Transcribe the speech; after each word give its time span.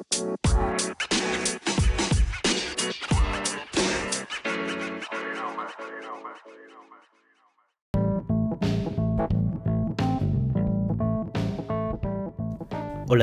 Hola 0.00 0.36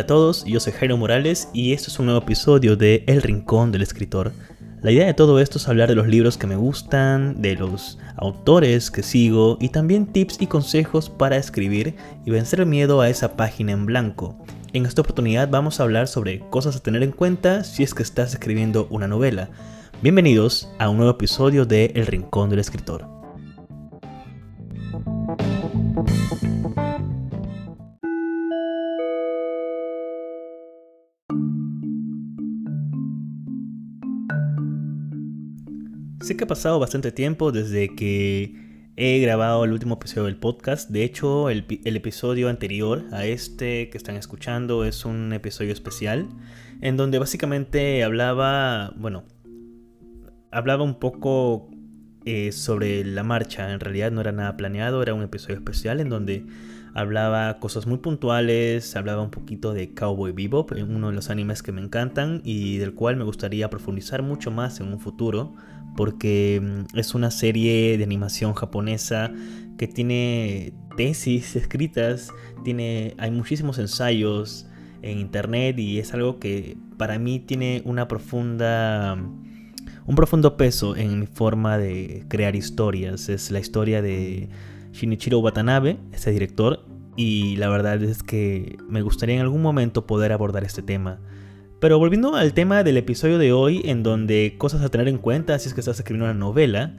a 0.01 0.05
todos, 0.05 0.43
yo 0.43 0.59
soy 0.59 0.73
Jairo 0.73 0.97
Morales 0.97 1.47
y 1.53 1.71
este 1.71 1.87
es 1.87 1.97
un 1.99 2.07
nuevo 2.07 2.21
episodio 2.21 2.75
de 2.75 3.05
El 3.07 3.21
Rincón 3.21 3.71
del 3.71 3.81
Escritor. 3.81 4.33
La 4.81 4.91
idea 4.91 5.05
de 5.05 5.13
todo 5.13 5.39
esto 5.39 5.57
es 5.57 5.69
hablar 5.69 5.87
de 5.87 5.95
los 5.95 6.07
libros 6.07 6.37
que 6.37 6.47
me 6.47 6.57
gustan, 6.57 7.41
de 7.41 7.55
los 7.55 7.99
autores 8.17 8.91
que 8.91 9.01
sigo 9.01 9.57
y 9.61 9.69
también 9.69 10.07
tips 10.07 10.41
y 10.41 10.47
consejos 10.47 11.09
para 11.09 11.37
escribir 11.37 11.95
y 12.25 12.31
vencer 12.31 12.59
el 12.59 12.65
miedo 12.65 12.99
a 12.99 13.07
esa 13.07 13.37
página 13.37 13.71
en 13.71 13.85
blanco. 13.85 14.37
En 14.75 14.85
esta 14.85 15.03
oportunidad 15.03 15.49
vamos 15.49 15.79
a 15.79 15.83
hablar 15.83 16.09
sobre 16.09 16.41
cosas 16.49 16.75
a 16.75 16.83
tener 16.83 17.01
en 17.01 17.13
cuenta 17.13 17.63
si 17.63 17.81
es 17.81 17.93
que 17.93 18.03
estás 18.03 18.33
escribiendo 18.33 18.87
una 18.89 19.07
novela. 19.07 19.49
Bienvenidos 20.01 20.69
a 20.79 20.89
un 20.89 20.97
nuevo 20.97 21.13
episodio 21.13 21.65
de 21.65 21.93
El 21.95 22.05
Rincón 22.07 22.49
del 22.49 22.59
Escritor. 22.59 23.07
Sé 36.19 36.35
que 36.35 36.43
ha 36.43 36.47
pasado 36.47 36.79
bastante 36.79 37.13
tiempo 37.13 37.53
desde 37.53 37.95
que 37.95 38.64
he 38.97 39.19
grabado 39.19 39.65
el 39.65 39.73
último 39.73 39.95
episodio 39.95 40.25
del 40.25 40.37
podcast. 40.37 40.89
De 40.89 41.03
hecho, 41.03 41.49
el, 41.49 41.65
episodio 41.83 42.49
anterior 42.49 43.03
a 43.11 43.25
este 43.25 43.89
que 43.89 43.97
están 43.97 44.15
escuchando 44.15 44.85
es 44.85 45.05
un 45.05 45.33
episodio 45.33 45.73
especial 45.73 46.29
en 46.81 46.95
donde 46.97 47.19
básicamente 47.19 48.03
hablaba, 48.03 48.93
bueno, 48.95 49.25
hablaba 50.51 50.83
un 50.83 50.99
poco 50.99 51.69
eh, 52.25 52.51
sobre 52.51 53.03
la 53.03 53.23
marcha. 53.23 53.71
En 53.71 53.79
realidad 53.79 54.11
no 54.11 54.21
era 54.21 54.31
nada 54.31 54.55
planeado, 54.55 55.01
era 55.01 55.13
un 55.13 55.23
episodio 55.23 55.55
especial 55.55 55.99
en 55.99 56.09
donde 56.09 56.45
hablaba 56.95 57.59
cosas 57.59 57.85
muy 57.85 57.97
puntuales, 57.97 58.95
hablaba 58.95 59.21
un 59.21 59.29
poquito 59.29 59.73
de 59.73 59.93
Cowboy 59.93 60.31
Bebop, 60.31 60.71
uno 60.71 61.09
de 61.09 61.13
los 61.13 61.29
animes 61.29 61.61
que 61.61 61.73
me 61.73 61.81
encantan 61.81 62.41
y 62.45 62.77
del 62.77 62.95
cual 62.95 63.17
me 63.17 63.25
gustaría 63.25 63.69
profundizar 63.69 64.23
mucho 64.23 64.49
más 64.49 64.79
en 64.79 64.87
un 64.87 64.99
futuro 64.99 65.53
porque 65.97 66.61
mm, 66.63 66.97
es 66.97 67.13
una 67.13 67.31
serie 67.31 67.97
de 67.97 68.03
animación 68.03 68.53
japonesa 68.53 69.31
que 69.77 69.87
tiene 69.87 70.73
tesis 70.95 71.55
escritas, 71.57 72.31
tiene, 72.63 73.13
hay 73.17 73.29
muchísimos 73.29 73.77
ensayos 73.77 74.65
en 75.01 75.19
internet 75.19 75.77
y 75.77 75.99
es 75.99 76.13
algo 76.13 76.39
que 76.39 76.77
para 76.97 77.19
mí 77.19 77.39
tiene 77.39 77.81
una 77.83 78.07
profunda, 78.07 79.17
un 80.05 80.15
profundo 80.15 80.55
peso 80.55 80.95
en 80.95 81.19
mi 81.19 81.27
forma 81.27 81.77
de 81.77 82.23
crear 82.29 82.55
historias. 82.55 83.27
Es 83.27 83.51
la 83.51 83.59
historia 83.59 84.01
de 84.01 84.47
Shinichiro 84.95 85.39
Watanabe, 85.39 85.97
ese 86.13 86.31
director, 86.31 86.85
y 87.17 87.57
la 87.57 87.69
verdad 87.69 88.01
es 88.01 88.23
que 88.23 88.77
me 88.87 89.01
gustaría 89.01 89.35
en 89.35 89.41
algún 89.41 89.61
momento 89.61 90.07
poder 90.07 90.31
abordar 90.31 90.63
este 90.63 90.81
tema. 90.81 91.19
Pero 91.79 91.99
volviendo 91.99 92.35
al 92.35 92.53
tema 92.53 92.83
del 92.83 92.97
episodio 92.97 93.37
de 93.37 93.51
hoy, 93.51 93.81
en 93.85 94.03
donde 94.03 94.55
cosas 94.57 94.81
a 94.81 94.89
tener 94.89 95.07
en 95.07 95.17
cuenta 95.17 95.59
si 95.59 95.67
es 95.67 95.73
que 95.73 95.81
estás 95.81 95.99
escribiendo 95.99 96.25
una 96.25 96.33
novela, 96.33 96.95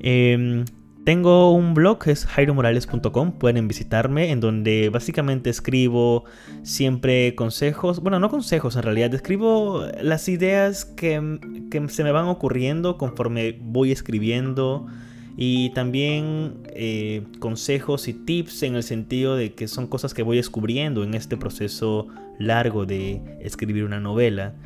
em, 0.00 0.64
tengo 1.04 1.52
un 1.52 1.72
blog, 1.72 2.06
es 2.06 2.26
jairomorales.com, 2.26 3.32
pueden 3.38 3.66
visitarme, 3.66 4.30
en 4.30 4.40
donde 4.40 4.90
básicamente 4.90 5.48
escribo 5.48 6.24
siempre 6.62 7.34
consejos, 7.34 8.00
bueno, 8.00 8.20
no 8.20 8.28
consejos 8.28 8.76
en 8.76 8.82
realidad, 8.82 9.14
escribo 9.14 9.86
las 10.02 10.28
ideas 10.28 10.84
que, 10.84 11.40
que 11.70 11.88
se 11.88 12.04
me 12.04 12.12
van 12.12 12.26
ocurriendo 12.26 12.98
conforme 12.98 13.58
voy 13.62 13.90
escribiendo 13.90 14.86
y 15.40 15.70
también 15.70 16.54
eh, 16.70 17.22
consejos 17.38 18.08
y 18.08 18.12
tips 18.12 18.64
en 18.64 18.74
el 18.74 18.82
sentido 18.82 19.36
de 19.36 19.54
que 19.54 19.68
son 19.68 19.86
cosas 19.86 20.12
que 20.12 20.24
voy 20.24 20.36
descubriendo 20.36 21.04
en 21.04 21.14
este 21.14 21.36
proceso 21.36 22.08
largo 22.40 22.86
de 22.86 23.22
escribir 23.40 23.84
una 23.84 24.00
novela. 24.00 24.56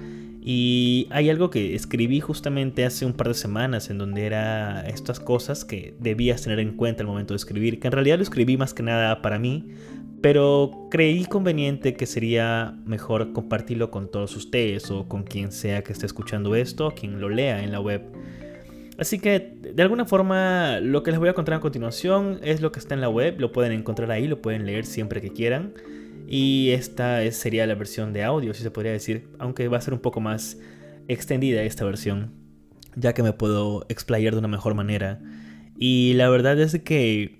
Y 0.41 1.09
hay 1.11 1.29
algo 1.29 1.51
que 1.51 1.75
escribí 1.75 2.21
justamente 2.21 2.87
hace 2.87 3.05
un 3.05 3.13
par 3.13 3.29
de 3.29 3.35
semanas 3.35 3.91
en 3.91 3.99
donde 3.99 4.25
era 4.25 4.81
estas 4.89 5.21
cosas 5.21 5.67
que 5.67 5.95
debías 6.01 6.41
tener 6.41 6.59
en 6.59 6.75
cuenta 6.75 7.03
al 7.03 7.07
momento 7.07 7.35
de 7.35 7.37
escribir, 7.37 7.79
que 7.79 7.89
en 7.89 7.93
realidad 7.93 8.17
lo 8.17 8.23
escribí 8.23 8.57
más 8.57 8.73
que 8.73 8.83
nada 8.83 9.21
para 9.21 9.39
mí, 9.39 9.69
pero 10.23 10.89
creí 10.91 11.27
conveniente 11.27 11.93
que 11.93 12.07
sería 12.07 12.79
mejor 12.87 13.35
compartirlo 13.35 13.91
con 13.91 14.11
todos 14.11 14.35
ustedes 14.37 14.91
o 14.91 15.07
con 15.07 15.25
quien 15.25 15.53
sea 15.53 15.85
que 15.85 15.93
esté 15.93 16.07
escuchando 16.07 16.57
esto, 16.57 16.95
quien 16.99 17.21
lo 17.21 17.29
lea 17.29 17.63
en 17.63 17.73
la 17.73 17.81
web. 17.81 18.03
Así 18.99 19.19
que 19.19 19.55
de 19.61 19.83
alguna 19.83 20.05
forma 20.05 20.79
lo 20.81 21.03
que 21.03 21.11
les 21.11 21.19
voy 21.19 21.29
a 21.29 21.35
contar 21.35 21.55
a 21.55 21.61
continuación 21.61 22.39
es 22.43 22.61
lo 22.61 22.73
que 22.73 22.79
está 22.79 22.95
en 22.95 23.01
la 23.01 23.09
web, 23.09 23.41
lo 23.41 23.53
pueden 23.53 23.73
encontrar 23.73 24.11
ahí, 24.11 24.29
lo 24.29 24.43
pueden 24.43 24.67
leer 24.67 24.85
siempre 24.85 25.21
que 25.21 25.31
quieran. 25.31 25.75
Y 26.29 26.71
esta 26.71 27.31
sería 27.33 27.67
la 27.67 27.75
versión 27.75 28.13
de 28.13 28.25
audio, 28.25 28.55
si 28.55 28.63
se 28.63 28.71
podría 28.71 28.93
decir, 28.93 29.29
aunque 29.39 29.69
va 29.69 29.79
a 29.79 29.81
ser 29.81 29.93
un 29.95 30.01
poco 30.01 30.21
más 30.21 30.59
extendida 31.09 31.63
esta 31.63 31.85
versión, 31.85 32.33
ya 32.95 33.13
que 33.13 33.23
me 33.23 33.33
puedo 33.33 33.85
explayar 33.89 34.33
de 34.33 34.39
una 34.39 34.49
mejor 34.49 34.75
manera. 34.75 35.21
Y 35.77 36.15
la 36.15 36.29
verdad 36.29 36.59
es 36.61 36.79
que 36.81 37.39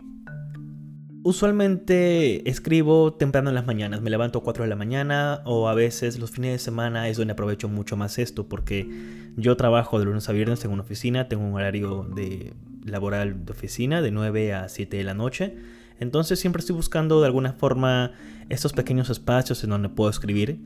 Usualmente 1.25 2.49
escribo 2.51 3.13
temprano 3.13 3.51
en 3.51 3.55
las 3.55 3.65
mañanas, 3.65 4.03
me 4.03 4.11
levanto 4.11 4.41
a 4.41 4.43
4 4.43 4.65
de 4.65 4.69
la 4.69 4.75
mañana 4.75 5.41
o 5.45 5.69
a 5.69 5.75
veces 5.75 6.19
los 6.19 6.33
fines 6.33 6.51
de 6.51 6.59
semana 6.59 7.09
es 7.09 7.17
donde 7.17 7.35
aprovecho 7.35 7.69
mucho 7.69 7.97
más 7.97 8.19
esto 8.19 8.49
porque 8.49 8.89
yo 9.37 9.57
trabajo 9.57 10.01
de 10.01 10.07
lunes 10.07 10.29
a 10.29 10.33
viernes 10.33 10.65
en 10.65 10.73
una 10.73 10.83
oficina, 10.83 11.29
tengo 11.29 11.45
un 11.45 11.55
horario 11.55 12.09
de 12.13 12.55
laboral 12.85 13.45
de 13.45 13.53
oficina 13.53 14.03
de 14.03 14.11
9 14.11 14.53
a 14.53 14.69
7 14.69 14.97
de 14.97 15.05
la 15.05 15.15
noche, 15.15 15.55
entonces 16.01 16.41
siempre 16.41 16.59
estoy 16.59 16.75
buscando 16.75 17.21
de 17.21 17.27
alguna 17.27 17.53
forma 17.53 18.11
estos 18.49 18.73
pequeños 18.73 19.09
espacios 19.09 19.63
en 19.63 19.71
donde 19.71 19.91
puedo 19.91 20.11
escribir 20.11 20.59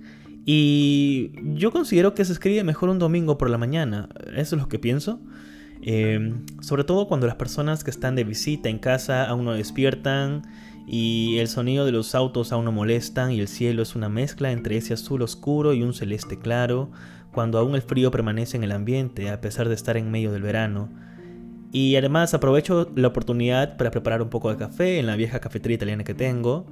y 0.47 1.33
yo 1.55 1.71
considero 1.71 2.15
que 2.15 2.25
se 2.25 2.33
escribe 2.33 2.65
mejor 2.65 2.89
un 2.89 2.99
domingo 2.99 3.37
por 3.37 3.51
la 3.51 3.59
mañana, 3.59 4.09
eso 4.35 4.57
es 4.57 4.63
lo 4.63 4.69
que 4.69 4.79
pienso. 4.79 5.21
Em, 5.83 6.45
sobre 6.61 6.85
todo 6.85 7.07
cuando 7.07 7.27
las 7.27 7.37
personas 7.37 7.85
que 7.85 7.91
están 7.91 8.17
de 8.17 8.25
visita 8.25 8.69
en 8.69 8.79
casa 8.79 9.25
aún 9.29 9.45
no 9.45 9.53
despiertan 9.53 10.43
y 10.87 11.39
el 11.39 11.49
sonido 11.49 11.85
de 11.85 11.93
los 11.93 12.15
autos 12.15 12.53
aún 12.53 12.65
no 12.65 12.73
molestan 12.73 13.33
y 13.33 13.41
el 13.41 13.49
cielo 13.49 13.83
es 13.83 13.95
una 13.95 14.09
mezcla 14.09 14.53
entre 14.53 14.77
ese 14.77 14.95
azul 14.95 15.23
oscuro 15.23 15.75
y 15.75 15.83
un 15.83 15.95
celeste 15.95 16.39
claro, 16.39 16.91
cuando 17.33 17.59
aún 17.59 17.75
el 17.75 17.83
frío 17.83 18.11
permanece 18.11 18.57
en 18.57 18.65
el 18.65 18.73
ambiente 18.73 19.31
a 19.31 19.41
pesar 19.41 19.69
de 19.69 19.75
estar 19.75 19.97
en 19.97 20.11
medio 20.11 20.33
del 20.33 20.43
verano. 20.43 20.89
Y 21.73 21.97
además 21.97 22.33
aprovecho 22.33 22.91
la 22.95 23.09
oportunidad 23.09 23.77
para 23.77 23.91
preparar 23.91 24.23
un 24.23 24.31
poco 24.31 24.51
de 24.51 24.57
café 24.57 24.99
en 24.99 25.07
la 25.07 25.17
vieja 25.17 25.41
cafetería 25.41 25.75
italiana 25.75 26.05
que 26.05 26.15
tengo. 26.15 26.67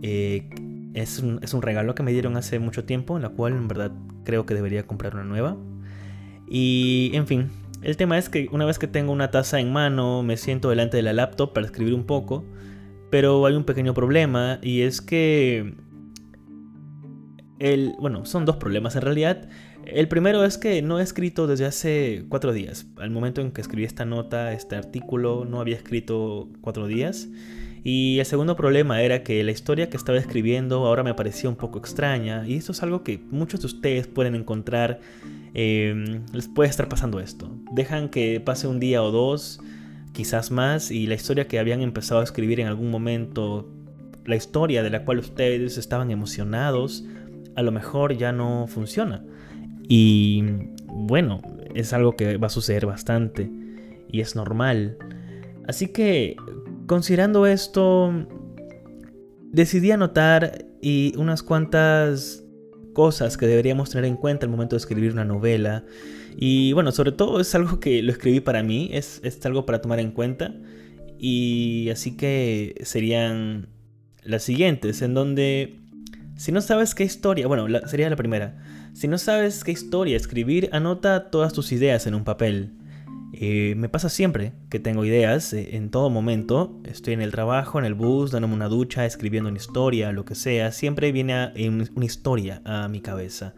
Eh, 0.00 0.48
es, 0.94 1.18
un, 1.18 1.40
es 1.42 1.52
un 1.52 1.60
regalo 1.60 1.94
que 1.94 2.02
me 2.02 2.12
dieron 2.12 2.36
hace 2.36 2.58
mucho 2.58 2.84
tiempo, 2.84 3.16
en 3.16 3.22
la 3.22 3.28
cual 3.30 3.52
en 3.52 3.68
verdad 3.68 3.92
creo 4.24 4.46
que 4.46 4.54
debería 4.54 4.86
comprar 4.86 5.14
una 5.14 5.24
nueva. 5.24 5.56
Y 6.48 7.10
en 7.12 7.26
fin, 7.26 7.50
el 7.82 7.96
tema 7.96 8.18
es 8.18 8.28
que 8.28 8.48
una 8.52 8.64
vez 8.64 8.78
que 8.78 8.86
tengo 8.86 9.12
una 9.12 9.30
taza 9.30 9.60
en 9.60 9.72
mano, 9.72 10.22
me 10.22 10.36
siento 10.36 10.70
delante 10.70 10.96
de 10.96 11.02
la 11.02 11.12
laptop 11.12 11.52
para 11.52 11.66
escribir 11.66 11.94
un 11.94 12.04
poco, 12.04 12.44
pero 13.10 13.44
hay 13.46 13.54
un 13.54 13.64
pequeño 13.64 13.94
problema 13.94 14.58
y 14.62 14.82
es 14.82 15.00
que 15.00 15.74
el, 17.58 17.94
bueno, 17.98 18.24
son 18.24 18.44
dos 18.44 18.56
problemas 18.56 18.96
en 18.96 19.02
realidad. 19.02 19.48
El 19.84 20.08
primero 20.08 20.44
es 20.44 20.58
que 20.58 20.82
no 20.82 21.00
he 21.00 21.02
escrito 21.02 21.46
desde 21.46 21.64
hace 21.64 22.24
cuatro 22.28 22.52
días. 22.52 22.86
Al 22.98 23.10
momento 23.10 23.40
en 23.40 23.52
que 23.52 23.60
escribí 23.60 23.84
esta 23.84 24.04
nota, 24.04 24.52
este 24.52 24.76
artículo, 24.76 25.44
no 25.44 25.60
había 25.60 25.76
escrito 25.76 26.48
cuatro 26.60 26.86
días. 26.86 27.28
Y 27.84 28.18
el 28.18 28.26
segundo 28.26 28.54
problema 28.54 29.02
era 29.02 29.22
que 29.22 29.42
la 29.44 29.50
historia 29.50 29.88
que 29.88 29.96
estaba 29.96 30.18
escribiendo 30.18 30.84
ahora 30.84 31.02
me 31.02 31.14
parecía 31.14 31.48
un 31.48 31.56
poco 31.56 31.78
extraña. 31.78 32.46
Y 32.46 32.56
eso 32.56 32.72
es 32.72 32.82
algo 32.82 33.02
que 33.02 33.18
muchos 33.30 33.60
de 33.60 33.66
ustedes 33.66 34.06
pueden 34.06 34.34
encontrar. 34.34 35.00
Eh, 35.60 36.22
les 36.32 36.46
puede 36.46 36.70
estar 36.70 36.88
pasando 36.88 37.18
esto. 37.18 37.50
Dejan 37.72 38.10
que 38.10 38.38
pase 38.38 38.68
un 38.68 38.78
día 38.78 39.02
o 39.02 39.10
dos, 39.10 39.60
quizás 40.12 40.52
más, 40.52 40.92
y 40.92 41.08
la 41.08 41.16
historia 41.16 41.48
que 41.48 41.58
habían 41.58 41.82
empezado 41.82 42.20
a 42.20 42.24
escribir 42.24 42.60
en 42.60 42.68
algún 42.68 42.92
momento, 42.92 43.68
la 44.24 44.36
historia 44.36 44.84
de 44.84 44.90
la 44.90 45.04
cual 45.04 45.18
ustedes 45.18 45.76
estaban 45.76 46.12
emocionados, 46.12 47.04
a 47.56 47.62
lo 47.62 47.72
mejor 47.72 48.16
ya 48.16 48.30
no 48.30 48.66
funciona. 48.68 49.24
Y 49.88 50.44
bueno, 50.86 51.40
es 51.74 51.92
algo 51.92 52.14
que 52.14 52.36
va 52.36 52.46
a 52.46 52.50
suceder 52.50 52.86
bastante. 52.86 53.50
Y 54.12 54.20
es 54.20 54.36
normal. 54.36 54.96
Así 55.66 55.88
que 55.88 56.36
Considerando 56.88 57.46
esto, 57.46 58.10
decidí 59.52 59.90
anotar 59.90 60.64
y 60.80 61.12
unas 61.18 61.42
cuantas 61.42 62.46
cosas 62.98 63.36
que 63.36 63.46
deberíamos 63.46 63.90
tener 63.90 64.06
en 64.06 64.16
cuenta 64.16 64.44
al 64.44 64.50
momento 64.50 64.74
de 64.74 64.78
escribir 64.78 65.12
una 65.12 65.24
novela. 65.24 65.84
Y 66.36 66.72
bueno, 66.72 66.90
sobre 66.90 67.12
todo 67.12 67.38
es 67.38 67.54
algo 67.54 67.78
que 67.78 68.02
lo 68.02 68.10
escribí 68.10 68.40
para 68.40 68.64
mí, 68.64 68.90
es, 68.92 69.20
es 69.22 69.46
algo 69.46 69.64
para 69.66 69.80
tomar 69.80 70.00
en 70.00 70.10
cuenta. 70.10 70.52
Y 71.16 71.90
así 71.90 72.16
que 72.16 72.74
serían 72.82 73.68
las 74.24 74.42
siguientes, 74.42 75.00
en 75.02 75.14
donde 75.14 75.78
Si 76.34 76.50
no 76.50 76.60
sabes 76.60 76.96
qué 76.96 77.04
historia, 77.04 77.46
bueno, 77.46 77.68
sería 77.86 78.10
la 78.10 78.16
primera. 78.16 78.56
Si 78.94 79.06
no 79.06 79.16
sabes 79.16 79.62
qué 79.62 79.70
historia 79.70 80.16
escribir, 80.16 80.68
anota 80.72 81.30
todas 81.30 81.52
tus 81.52 81.70
ideas 81.70 82.04
en 82.08 82.16
un 82.16 82.24
papel. 82.24 82.77
Eh, 83.40 83.74
me 83.76 83.88
pasa 83.88 84.08
siempre 84.08 84.52
que 84.68 84.80
tengo 84.80 85.04
ideas 85.04 85.52
eh, 85.52 85.76
en 85.76 85.90
todo 85.90 86.10
momento. 86.10 86.80
Estoy 86.82 87.14
en 87.14 87.22
el 87.22 87.30
trabajo, 87.30 87.78
en 87.78 87.84
el 87.84 87.94
bus, 87.94 88.32
dándome 88.32 88.54
una 88.54 88.66
ducha, 88.66 89.06
escribiendo 89.06 89.48
una 89.48 89.58
historia, 89.58 90.10
lo 90.10 90.24
que 90.24 90.34
sea. 90.34 90.72
Siempre 90.72 91.12
viene 91.12 91.52
una 91.68 92.04
historia 92.04 92.60
a 92.64 92.88
mi 92.88 93.00
cabeza. 93.00 93.54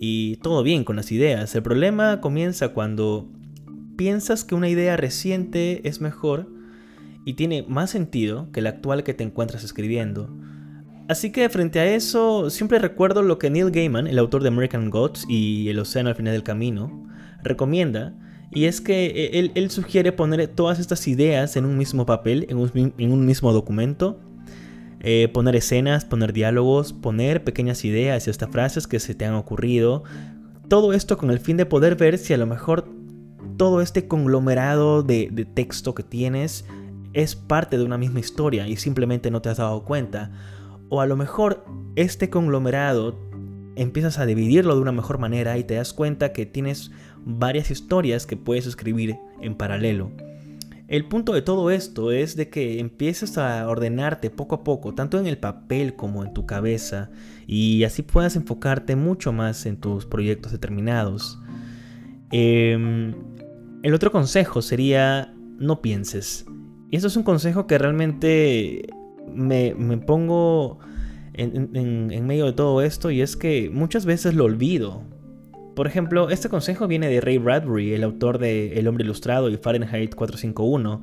Y 0.00 0.36
todo 0.36 0.62
bien 0.62 0.84
con 0.84 0.96
las 0.96 1.12
ideas. 1.12 1.54
El 1.54 1.62
problema 1.62 2.22
comienza 2.22 2.70
cuando 2.70 3.28
piensas 3.98 4.44
que 4.44 4.54
una 4.54 4.70
idea 4.70 4.96
reciente 4.96 5.86
es 5.86 6.00
mejor 6.00 6.48
y 7.26 7.34
tiene 7.34 7.66
más 7.68 7.90
sentido 7.90 8.50
que 8.50 8.62
la 8.62 8.70
actual 8.70 9.04
que 9.04 9.12
te 9.12 9.24
encuentras 9.24 9.62
escribiendo. 9.62 10.34
Así 11.08 11.32
que 11.32 11.50
frente 11.50 11.80
a 11.80 11.94
eso, 11.94 12.48
siempre 12.48 12.78
recuerdo 12.78 13.20
lo 13.20 13.38
que 13.38 13.50
Neil 13.50 13.72
Gaiman, 13.72 14.06
el 14.06 14.18
autor 14.18 14.40
de 14.40 14.48
American 14.48 14.88
Gods 14.88 15.26
y 15.28 15.68
El 15.68 15.80
Océano 15.80 16.08
al 16.08 16.14
final 16.14 16.32
del 16.32 16.44
camino, 16.44 17.06
recomienda, 17.42 18.14
y 18.52 18.66
es 18.66 18.80
que 18.80 19.06
e, 19.06 19.52
él, 19.54 19.70
sugiere 19.70 20.12
poner 20.12 20.46
todas 20.48 20.78
estas 20.78 21.08
ideas 21.08 21.56
en 21.56 21.64
un 21.64 21.78
mismo 21.78 22.06
papel, 22.06 22.46
en 22.48 22.58
un, 23.12 23.26
mismo 23.26 23.52
documento, 23.52 24.20
eh, 25.00 25.28
poner 25.32 25.56
escenas, 25.56 26.04
poner 26.04 26.32
diálogos, 26.32 26.92
poner 26.92 27.44
pequeñas 27.44 27.84
ideas 27.84 28.26
y 28.26 28.30
hasta 28.30 28.48
frases 28.48 28.86
que 28.86 29.00
se 29.00 29.14
te 29.14 29.24
han 29.24 29.34
ocurrido, 29.34 30.04
todo 30.68 30.92
esto 30.92 31.16
con 31.16 31.30
el 31.30 31.40
fin 31.40 31.56
de 31.56 31.66
poder 31.66 31.96
ver 31.96 32.18
si 32.18 32.34
a 32.34 32.38
lo 32.38 32.46
mejor 32.46 32.88
todo 33.56 33.80
este 33.80 34.06
conglomerado 34.06 35.02
de, 35.02 35.28
de 35.32 35.44
texto 35.44 35.94
que 35.94 36.02
tienes 36.02 36.64
es 37.12 37.36
parte 37.36 37.78
de 37.78 37.84
una 37.84 37.98
misma 37.98 38.20
historia 38.20 38.68
y 38.68 38.76
simplemente 38.76 39.30
no 39.30 39.42
te 39.42 39.48
has 39.48 39.58
dado 39.58 39.84
cuenta. 39.84 40.30
O 40.88 41.00
a 41.00 41.06
lo 41.06 41.16
mejor 41.16 41.64
este 41.96 42.30
conglomerado 42.30 43.18
empiezas 43.76 44.18
a 44.18 44.26
dividirlo 44.26 44.74
de 44.74 44.82
una 44.82 44.92
mejor 44.92 45.18
manera 45.18 45.56
y 45.58 45.64
te 45.64 45.74
das 45.74 45.92
cuenta 45.92 46.32
que 46.32 46.46
tienes 46.46 46.90
varias 47.24 47.70
historias 47.70 48.26
que 48.26 48.36
puedes 48.36 48.66
escribir 48.66 49.18
en 49.40 49.54
paralelo. 49.54 50.10
El 50.88 51.06
punto 51.06 51.32
de 51.32 51.40
todo 51.40 51.70
esto 51.70 52.12
es 52.12 52.36
de 52.36 52.50
que 52.50 52.78
empieces 52.78 53.38
a 53.38 53.66
ordenarte 53.66 54.28
poco 54.28 54.56
a 54.56 54.64
poco, 54.64 54.94
tanto 54.94 55.18
en 55.18 55.26
el 55.26 55.38
papel 55.38 55.96
como 55.96 56.22
en 56.22 56.34
tu 56.34 56.44
cabeza, 56.44 57.10
y 57.46 57.84
así 57.84 58.02
puedas 58.02 58.36
enfocarte 58.36 58.94
mucho 58.94 59.32
más 59.32 59.64
en 59.64 59.78
tus 59.78 60.04
proyectos 60.04 60.52
determinados. 60.52 61.38
Em, 62.30 63.14
el 63.82 63.94
otro 63.94 64.12
consejo 64.12 64.60
sería 64.60 65.34
no 65.58 65.80
pienses. 65.80 66.44
Y 66.90 66.96
esto 66.96 67.08
es 67.08 67.16
un 67.16 67.22
consejo 67.22 67.66
que 67.66 67.78
realmente 67.78 68.86
me, 69.34 69.74
pongo 70.06 70.78
en, 71.32 72.26
medio 72.26 72.46
de 72.46 72.52
todo 72.52 72.82
esto 72.82 73.10
y 73.10 73.22
es 73.22 73.36
que 73.36 73.70
muchas 73.72 74.04
veces 74.04 74.34
lo 74.34 74.44
olvido. 74.44 75.04
Por 75.74 75.86
ejemplo, 75.86 76.28
este 76.28 76.48
consejo 76.48 76.86
viene 76.86 77.08
de 77.08 77.20
Ray 77.20 77.38
Bradbury, 77.38 77.94
el 77.94 78.04
autor 78.04 78.38
de 78.38 78.78
El 78.78 78.88
hombre 78.88 79.04
ilustrado 79.04 79.48
y 79.48 79.56
Fahrenheit 79.56 80.14
451, 80.14 81.02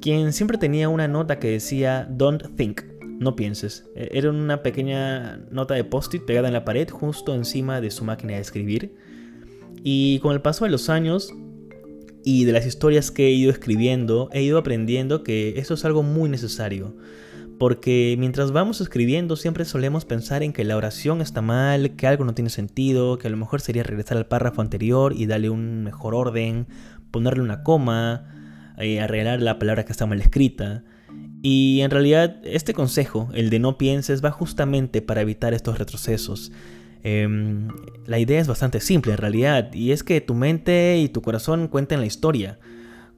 quien 0.00 0.32
siempre 0.32 0.56
tenía 0.56 0.88
una 0.88 1.08
nota 1.08 1.38
que 1.38 1.50
decía 1.50 2.06
Don't 2.10 2.56
think, 2.56 2.82
no 3.18 3.34
pienses. 3.34 3.86
E, 3.96 4.10
era 4.12 4.30
una 4.30 4.62
pequeña 4.62 5.38
nota 5.50 5.74
de 5.74 5.84
post-it 5.84 6.24
pegada 6.24 6.48
en 6.48 6.54
la 6.54 6.64
pared 6.64 6.88
justo 6.88 7.34
encima 7.34 7.80
de 7.80 7.90
su 7.90 8.04
máquina 8.04 8.34
de 8.34 8.40
escribir. 8.40 8.94
Y 9.82 10.20
con 10.20 10.32
el 10.32 10.40
paso 10.40 10.64
de 10.64 10.70
los 10.70 10.88
años, 10.88 11.34
y 12.24 12.44
de 12.44 12.52
las 12.52 12.66
historias 12.66 13.10
que 13.10 13.26
he 13.26 13.32
ido 13.32 13.50
escribiendo, 13.50 14.30
he 14.32 14.42
ido 14.42 14.58
aprendiendo 14.58 15.22
que 15.22 15.58
eso 15.58 15.74
es 15.74 15.84
algo 15.84 16.02
muy 16.02 16.28
necesario. 16.30 16.96
Porque 17.58 18.16
mientras 18.18 18.52
vamos 18.52 18.80
escribiendo 18.80 19.36
siempre 19.36 19.64
solemos 19.64 20.04
pensar 20.04 20.42
en 20.42 20.52
que 20.52 20.64
la 20.64 20.76
oración 20.76 21.20
está 21.20 21.40
mal, 21.40 21.94
que 21.96 22.06
algo 22.06 22.24
no 22.24 22.34
tiene 22.34 22.50
sentido, 22.50 23.18
que 23.18 23.28
a 23.28 23.30
lo 23.30 23.36
mejor 23.36 23.60
sería 23.60 23.82
regresar 23.82 24.16
al 24.16 24.26
párrafo 24.26 24.60
anterior 24.60 25.12
y 25.16 25.26
darle 25.26 25.50
un 25.50 25.84
mejor 25.84 26.14
orden, 26.14 26.66
ponerle 27.10 27.42
una 27.42 27.62
coma, 27.62 28.74
eh, 28.78 29.00
arreglar 29.00 29.40
la 29.40 29.58
palabra 29.58 29.84
que 29.84 29.92
está 29.92 30.06
mal 30.06 30.20
escrita. 30.20 30.82
Y 31.42 31.82
en 31.82 31.90
realidad 31.90 32.40
este 32.42 32.74
consejo, 32.74 33.28
el 33.34 33.50
de 33.50 33.58
no 33.58 33.78
pienses, 33.78 34.24
va 34.24 34.30
justamente 34.30 35.02
para 35.02 35.20
evitar 35.20 35.54
estos 35.54 35.78
retrocesos. 35.78 36.50
Em, 37.02 37.68
la 38.06 38.18
idea 38.18 38.40
es 38.40 38.48
bastante 38.48 38.80
simple 38.80 39.12
en 39.12 39.18
realidad, 39.18 39.72
y 39.74 39.92
es 39.92 40.02
que 40.02 40.22
tu 40.22 40.34
mente 40.34 40.98
y 40.98 41.10
tu 41.10 41.20
corazón 41.20 41.68
cuenten 41.68 42.00
la 42.00 42.06
historia. 42.06 42.58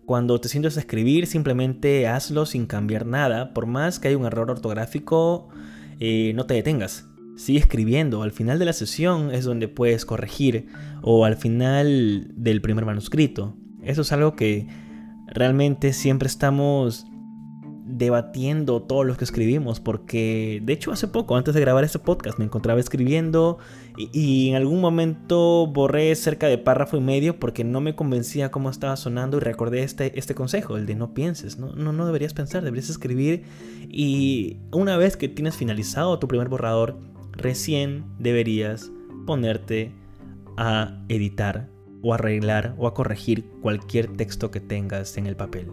Cuando 0.06 0.40
te 0.40 0.48
sientes 0.48 0.76
a 0.76 0.80
escribir, 0.80 1.26
simplemente 1.26 2.06
hazlo 2.06 2.46
sin 2.46 2.66
cambiar 2.66 3.06
nada, 3.06 3.52
por 3.52 3.66
más 3.66 3.98
que 3.98 4.06
haya 4.06 4.16
un 4.16 4.24
error 4.24 4.48
ortográfico, 4.52 5.48
eh, 5.98 6.32
no 6.36 6.46
te 6.46 6.54
detengas. 6.54 7.08
Sigue 7.36 7.58
escribiendo, 7.58 8.22
al 8.22 8.30
final 8.30 8.60
de 8.60 8.66
la 8.66 8.72
sesión 8.72 9.34
es 9.34 9.44
donde 9.44 9.66
puedes 9.66 10.06
corregir, 10.06 10.68
o 11.02 11.24
al 11.24 11.36
final 11.36 12.28
del 12.36 12.60
primer 12.60 12.84
manuscrito. 12.84 13.56
Eso 13.82 14.02
es 14.02 14.12
algo 14.12 14.36
que 14.36 14.68
realmente 15.26 15.92
siempre 15.92 16.28
estamos 16.28 17.04
debatiendo 17.86 18.82
todos 18.82 19.06
los 19.06 19.16
que 19.16 19.24
escribimos, 19.24 19.78
porque 19.78 20.60
de 20.64 20.72
hecho 20.72 20.90
hace 20.90 21.06
poco, 21.06 21.36
antes 21.36 21.54
de 21.54 21.60
grabar 21.60 21.84
este 21.84 22.00
podcast, 22.00 22.38
me 22.38 22.44
encontraba 22.44 22.80
escribiendo 22.80 23.58
y, 23.96 24.50
en 24.50 24.56
algún 24.56 24.80
momento 24.80 25.66
borré 25.68 26.14
cerca 26.16 26.48
de 26.48 26.58
párrafo 26.58 26.96
y 26.96 27.00
medio 27.00 27.38
porque 27.38 27.62
no 27.62 27.80
me 27.80 27.94
convencía 27.94 28.50
cómo 28.50 28.70
estaba 28.70 28.96
sonando 28.96 29.36
y 29.36 29.40
recordé 29.40 29.84
este, 29.84 30.18
este 30.18 30.34
consejo, 30.34 30.76
el 30.76 30.86
de 30.86 30.96
no 30.96 31.14
pienses, 31.14 31.58
¿no? 31.58 31.72
No, 31.74 31.92
no 31.92 32.06
deberías 32.06 32.34
pensar, 32.34 32.64
deberías 32.64 32.90
escribir 32.90 33.44
y 33.88 34.58
una 34.72 34.96
vez 34.96 35.16
que 35.16 35.28
tienes 35.28 35.54
finalizado 35.54 36.18
tu 36.18 36.26
primer 36.26 36.48
borrador, 36.48 36.96
recién 37.32 38.04
deberías 38.18 38.90
ponerte 39.26 39.92
a 40.56 41.04
editar 41.08 41.68
o 42.02 42.14
arreglar 42.14 42.74
o 42.78 42.88
a 42.88 42.94
corregir 42.94 43.48
cualquier 43.62 44.16
texto 44.16 44.50
que 44.50 44.60
tengas 44.60 45.16
en 45.16 45.26
el 45.26 45.36
papel. 45.36 45.68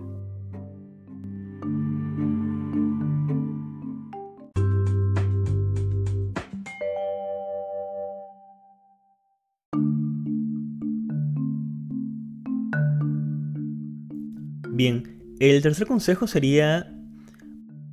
Bien, 14.83 15.37
el 15.39 15.61
tercer 15.61 15.87
consejo 15.87 16.27
sería 16.27 16.93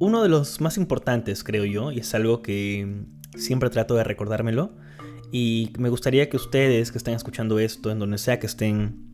uno 0.00 0.24
de 0.24 0.28
los 0.28 0.60
más 0.60 0.76
importantes, 0.76 1.44
creo 1.44 1.64
yo, 1.64 1.92
y 1.92 2.00
es 2.00 2.12
algo 2.16 2.42
que 2.42 3.04
siempre 3.36 3.70
trato 3.70 3.94
de 3.94 4.02
recordármelo. 4.02 4.74
Y 5.30 5.70
me 5.78 5.88
gustaría 5.88 6.28
que 6.28 6.36
ustedes 6.36 6.90
que 6.90 6.98
estén 6.98 7.14
escuchando 7.14 7.60
esto, 7.60 7.92
en 7.92 8.00
donde 8.00 8.18
sea 8.18 8.40
que 8.40 8.48
estén, 8.48 9.04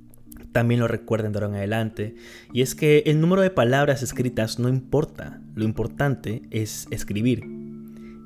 también 0.53 0.81
lo 0.81 0.89
recuerden 0.89 1.33
de 1.33 1.39
ahora 1.39 1.49
en 1.49 1.57
adelante. 1.57 2.15
Y 2.51 2.63
es 2.63 2.75
que 2.75 3.03
el 3.05 3.21
número 3.21 3.43
de 3.43 3.51
palabras 3.51 4.03
escritas 4.03 4.59
no 4.59 4.71
importa, 4.71 5.43
lo 5.55 5.65
importante 5.67 6.45
es 6.51 6.89
escribir. 6.91 7.43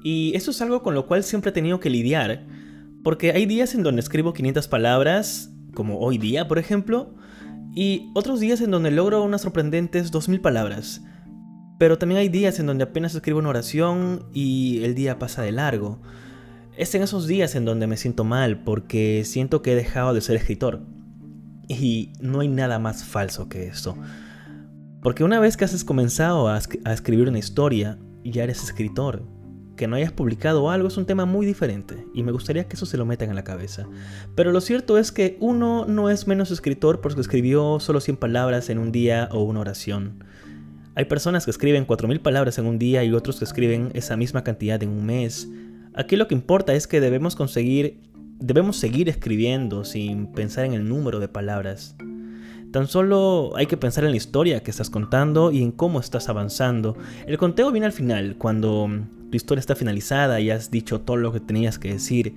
Y 0.04 0.30
eso 0.36 0.52
es 0.52 0.62
algo 0.62 0.84
con 0.84 0.94
lo 0.94 1.08
cual 1.08 1.24
siempre 1.24 1.50
he 1.50 1.52
tenido 1.52 1.80
que 1.80 1.90
lidiar, 1.90 2.46
porque 3.02 3.32
hay 3.32 3.46
días 3.46 3.74
en 3.74 3.82
donde 3.82 3.98
escribo 3.98 4.32
500 4.32 4.68
palabras, 4.68 5.50
como 5.74 5.98
hoy 5.98 6.18
día, 6.18 6.46
por 6.46 6.60
ejemplo, 6.60 7.16
y 7.74 8.10
otros 8.14 8.40
días 8.40 8.60
en 8.60 8.70
donde 8.70 8.90
logro 8.90 9.22
unas 9.22 9.42
sorprendentes 9.42 10.10
2000 10.10 10.40
palabras. 10.40 11.02
Pero 11.78 11.98
también 11.98 12.20
hay 12.20 12.28
días 12.28 12.58
en 12.58 12.66
donde 12.66 12.84
apenas 12.84 13.14
escribo 13.14 13.38
una 13.38 13.48
oración 13.48 14.26
y 14.32 14.82
el 14.84 14.94
día 14.94 15.18
pasa 15.18 15.42
de 15.42 15.52
largo. 15.52 16.00
Es 16.76 16.94
en 16.94 17.02
esos 17.02 17.26
días 17.26 17.54
en 17.54 17.64
donde 17.64 17.86
me 17.86 17.96
siento 17.96 18.24
mal 18.24 18.62
porque 18.64 19.22
siento 19.24 19.62
que 19.62 19.72
he 19.72 19.76
dejado 19.76 20.12
de 20.12 20.20
ser 20.20 20.36
escritor. 20.36 20.82
Y 21.68 22.12
no 22.20 22.40
hay 22.40 22.48
nada 22.48 22.78
más 22.78 23.04
falso 23.04 23.48
que 23.48 23.68
eso. 23.68 23.96
Porque 25.00 25.24
una 25.24 25.40
vez 25.40 25.56
que 25.56 25.64
has 25.64 25.84
comenzado 25.84 26.48
a, 26.48 26.58
escribir 26.58 27.28
una 27.28 27.38
historia, 27.38 27.98
ya 28.24 28.42
eres 28.42 28.62
escritor 28.62 29.22
que 29.80 29.88
no 29.88 29.96
hayas 29.96 30.12
publicado 30.12 30.68
algo 30.68 30.88
es 30.88 30.98
un 30.98 31.06
tema 31.06 31.24
muy 31.24 31.46
diferente 31.46 32.06
y 32.12 32.22
me 32.22 32.32
gustaría 32.32 32.68
que 32.68 32.76
eso 32.76 32.84
se 32.84 32.98
lo 32.98 33.06
metan 33.06 33.30
en 33.30 33.34
la 33.34 33.44
cabeza. 33.44 33.88
Pero 34.34 34.52
lo 34.52 34.60
cierto 34.60 34.98
es 34.98 35.10
que 35.10 35.38
uno 35.40 35.86
no 35.86 36.10
es 36.10 36.26
menos 36.26 36.50
escritor 36.50 37.00
porque 37.00 37.22
escribió 37.22 37.80
solo 37.80 38.00
100 38.00 38.18
palabras 38.18 38.68
en 38.68 38.76
un 38.76 38.92
día 38.92 39.30
o 39.32 39.42
una 39.42 39.60
oración. 39.60 40.22
Hay 40.96 41.06
personas 41.06 41.46
que 41.46 41.50
escriben 41.50 41.86
4.000 41.86 42.20
palabras 42.20 42.58
en 42.58 42.66
un 42.66 42.78
día 42.78 43.02
y 43.04 43.12
otros 43.14 43.38
que 43.38 43.46
escriben 43.46 43.90
esa 43.94 44.18
misma 44.18 44.44
cantidad 44.44 44.82
en 44.82 44.90
un 44.90 45.06
mes. 45.06 45.48
Aquí 45.94 46.16
lo 46.16 46.28
que 46.28 46.34
importa 46.34 46.74
es 46.74 46.86
que 46.86 47.00
debemos 47.00 47.34
conseguir, 47.34 48.02
debemos 48.38 48.76
seguir 48.76 49.08
escribiendo 49.08 49.86
sin 49.86 50.30
pensar 50.30 50.66
en 50.66 50.74
el 50.74 50.86
número 50.86 51.20
de 51.20 51.28
palabras. 51.28 51.96
Tan 52.70 52.86
solo 52.86 53.56
hay 53.56 53.64
que 53.64 53.78
pensar 53.78 54.04
en 54.04 54.10
la 54.10 54.18
historia 54.18 54.62
que 54.62 54.72
estás 54.72 54.90
contando 54.90 55.50
y 55.52 55.62
en 55.62 55.72
cómo 55.72 56.00
estás 56.00 56.28
avanzando. 56.28 56.98
El 57.26 57.38
conteo 57.38 57.72
viene 57.72 57.86
al 57.86 57.92
final, 57.92 58.36
cuando 58.36 58.90
tu 59.30 59.36
historia 59.36 59.60
está 59.60 59.74
finalizada 59.74 60.40
y 60.40 60.50
has 60.50 60.70
dicho 60.70 61.00
todo 61.00 61.16
lo 61.16 61.32
que 61.32 61.40
tenías 61.40 61.78
que 61.78 61.92
decir. 61.92 62.34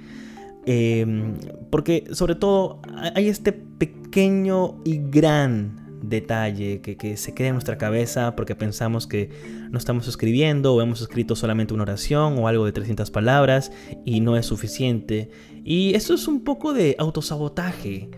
Em, 0.65 1.33
porque 1.69 2.05
sobre 2.13 2.35
todo 2.35 2.79
hay 3.15 3.27
este 3.27 3.51
pequeño 3.51 4.81
y 4.85 4.97
gran 5.09 5.83
detalle 6.01 6.81
que, 6.81 7.17
se 7.17 7.33
quede 7.33 7.47
en 7.47 7.53
nuestra 7.55 7.77
cabeza 7.77 8.35
porque 8.35 8.55
pensamos 8.55 9.07
que 9.07 9.29
no 9.71 9.77
estamos 9.77 10.07
escribiendo 10.07 10.73
o 10.73 10.81
hemos 10.81 11.01
escrito 11.01 11.35
solamente 11.35 11.73
una 11.73 11.83
oración 11.83 12.37
o 12.37 12.47
algo 12.47 12.65
de 12.65 12.73
300 12.73 13.09
palabras 13.09 13.71
y 14.05 14.19
no 14.19 14.37
es 14.37 14.45
suficiente. 14.45 15.29
Y 15.63 15.95
eso 15.95 16.13
es 16.13 16.27
un 16.27 16.43
poco 16.43 16.73
de 16.73 16.95
autosabotaje, 16.99 18.09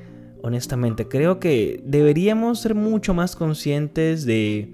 honestamente. 0.41 1.07
Creo 1.07 1.39
que 1.39 1.81
deberíamos 1.85 2.59
ser 2.59 2.75
mucho 2.75 3.13
más 3.13 3.35
conscientes 3.35 4.25
de, 4.25 4.73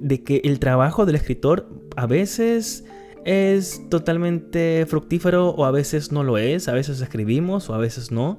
de 0.00 0.22
que 0.22 0.40
el 0.44 0.58
trabajo 0.58 1.06
del 1.06 1.16
escritor 1.16 1.68
a 1.96 2.06
veces 2.06 2.84
es 3.24 3.88
totalmente 3.88 4.86
fructífero 4.86 5.50
o 5.50 5.64
a 5.64 5.70
veces 5.70 6.12
no 6.12 6.22
lo 6.22 6.38
es, 6.38 6.68
a 6.68 6.72
veces 6.72 7.00
escribimos 7.00 7.70
o 7.70 7.74
a 7.74 7.78
veces 7.78 8.12
no. 8.12 8.38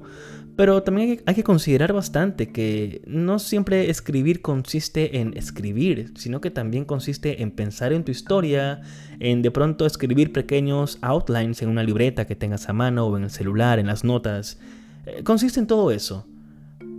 Pero 0.56 0.82
también 0.82 1.20
hay 1.26 1.34
que 1.34 1.44
considerar 1.44 1.92
bastante 1.92 2.50
que 2.50 3.02
no 3.06 3.38
siempre 3.38 3.90
escribir 3.90 4.40
consiste 4.40 5.18
en 5.18 5.36
escribir, 5.36 6.12
sino 6.16 6.40
que 6.40 6.50
también 6.50 6.86
consiste 6.86 7.42
en 7.42 7.50
pensar 7.50 7.92
en 7.92 8.04
tu 8.04 8.10
historia, 8.10 8.80
en 9.20 9.42
de 9.42 9.50
pronto 9.50 9.84
escribir 9.84 10.32
pequeños 10.32 10.98
outlines 11.02 11.60
en 11.60 11.68
una 11.68 11.82
libreta 11.82 12.26
que 12.26 12.36
tengas 12.36 12.70
a 12.70 12.72
mano 12.72 13.06
o 13.06 13.16
en 13.18 13.24
el 13.24 13.30
celular, 13.30 13.78
en 13.78 13.86
las 13.86 14.02
notas. 14.02 14.58
Eh, 15.04 15.22
consiste 15.24 15.60
en 15.60 15.66
todo 15.66 15.90
eso. 15.90 16.26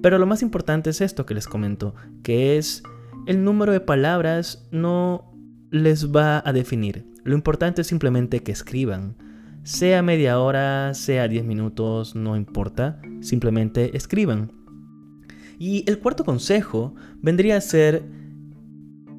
Pero 0.04 0.20
lo 0.20 0.28
más 0.28 0.44
importante 0.44 0.92
es 0.92 1.02
esto 1.02 1.26
que 1.26 1.34
les 1.34 1.48
comento, 1.48 1.96
que 2.22 2.58
es 2.58 2.84
el 3.28 3.44
número 3.44 3.74
de 3.74 3.82
palabras 3.82 4.68
no 4.72 5.34
les 5.70 6.16
va 6.16 6.42
a 6.46 6.54
definir. 6.54 7.06
Lo 7.26 7.36
importante 7.36 7.82
es 7.82 7.88
simplemente 7.88 8.42
que 8.42 8.54
escriban. 8.54 9.18
Sea 9.64 10.02
media 10.02 10.40
hora, 10.40 10.94
sea 10.94 11.28
10 11.28 11.44
minutos, 11.44 12.16
no 12.16 12.38
importa, 12.38 13.02
simplemente 13.20 13.98
escriban. 13.98 14.54
Y 15.60 15.84
el 15.88 16.00
cuarto 16.00 16.24
consejo 16.24 16.96
vendría 17.22 17.58
a 17.58 17.62
ser, 17.62 18.06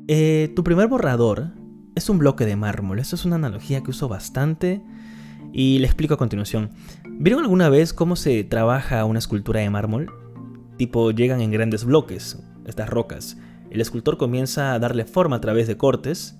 eh, 0.08 0.52
tu 0.56 0.64
primer 0.64 0.88
borrador 0.88 1.52
es 1.94 2.08
un 2.08 2.18
bloque 2.18 2.46
de 2.46 2.56
mármol. 2.56 3.00
Esto 3.00 3.14
es 3.14 3.26
una 3.26 3.36
analogía 3.36 3.82
que 3.82 3.90
uso 3.90 4.08
bastante 4.08 4.80
y 5.52 5.80
le 5.80 5.86
explico 5.86 6.14
a 6.14 6.18
continuación. 6.18 6.70
¿Vieron 7.06 7.42
alguna 7.42 7.68
vez 7.68 7.92
cómo 7.92 8.16
se 8.16 8.42
trabaja 8.42 9.04
una 9.04 9.18
escultura 9.18 9.60
de 9.60 9.68
mármol? 9.68 10.10
Tipo, 10.78 11.10
llegan 11.10 11.42
en 11.42 11.50
grandes 11.50 11.84
bloques, 11.84 12.38
estas 12.64 12.88
rocas. 12.88 13.36
El 13.70 13.80
escultor 13.80 14.16
comienza 14.16 14.74
a 14.74 14.78
darle 14.78 15.04
forma 15.04 15.36
a 15.36 15.40
través 15.40 15.66
de 15.66 15.76
cortes 15.76 16.38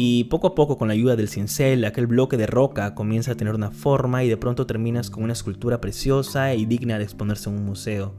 y 0.00 0.24
poco 0.24 0.46
a 0.46 0.54
poco 0.54 0.78
con 0.78 0.86
la 0.86 0.94
ayuda 0.94 1.16
del 1.16 1.28
cincel, 1.28 1.84
aquel 1.84 2.06
bloque 2.06 2.36
de 2.36 2.46
roca 2.46 2.94
comienza 2.94 3.32
a 3.32 3.34
tener 3.34 3.54
una 3.54 3.72
forma 3.72 4.22
y 4.22 4.28
de 4.28 4.36
pronto 4.36 4.64
terminas 4.64 5.10
con 5.10 5.24
una 5.24 5.32
escultura 5.32 5.80
preciosa 5.80 6.54
y 6.54 6.66
digna 6.66 6.98
de 6.98 7.04
exponerse 7.04 7.50
en 7.50 7.56
un 7.56 7.64
museo. 7.64 8.14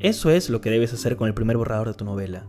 Eso 0.00 0.30
es 0.30 0.50
lo 0.50 0.60
que 0.60 0.70
debes 0.70 0.92
hacer 0.92 1.16
con 1.16 1.26
el 1.26 1.32
primer 1.32 1.56
borrador 1.56 1.88
de 1.88 1.94
tu 1.94 2.04
novela. 2.04 2.44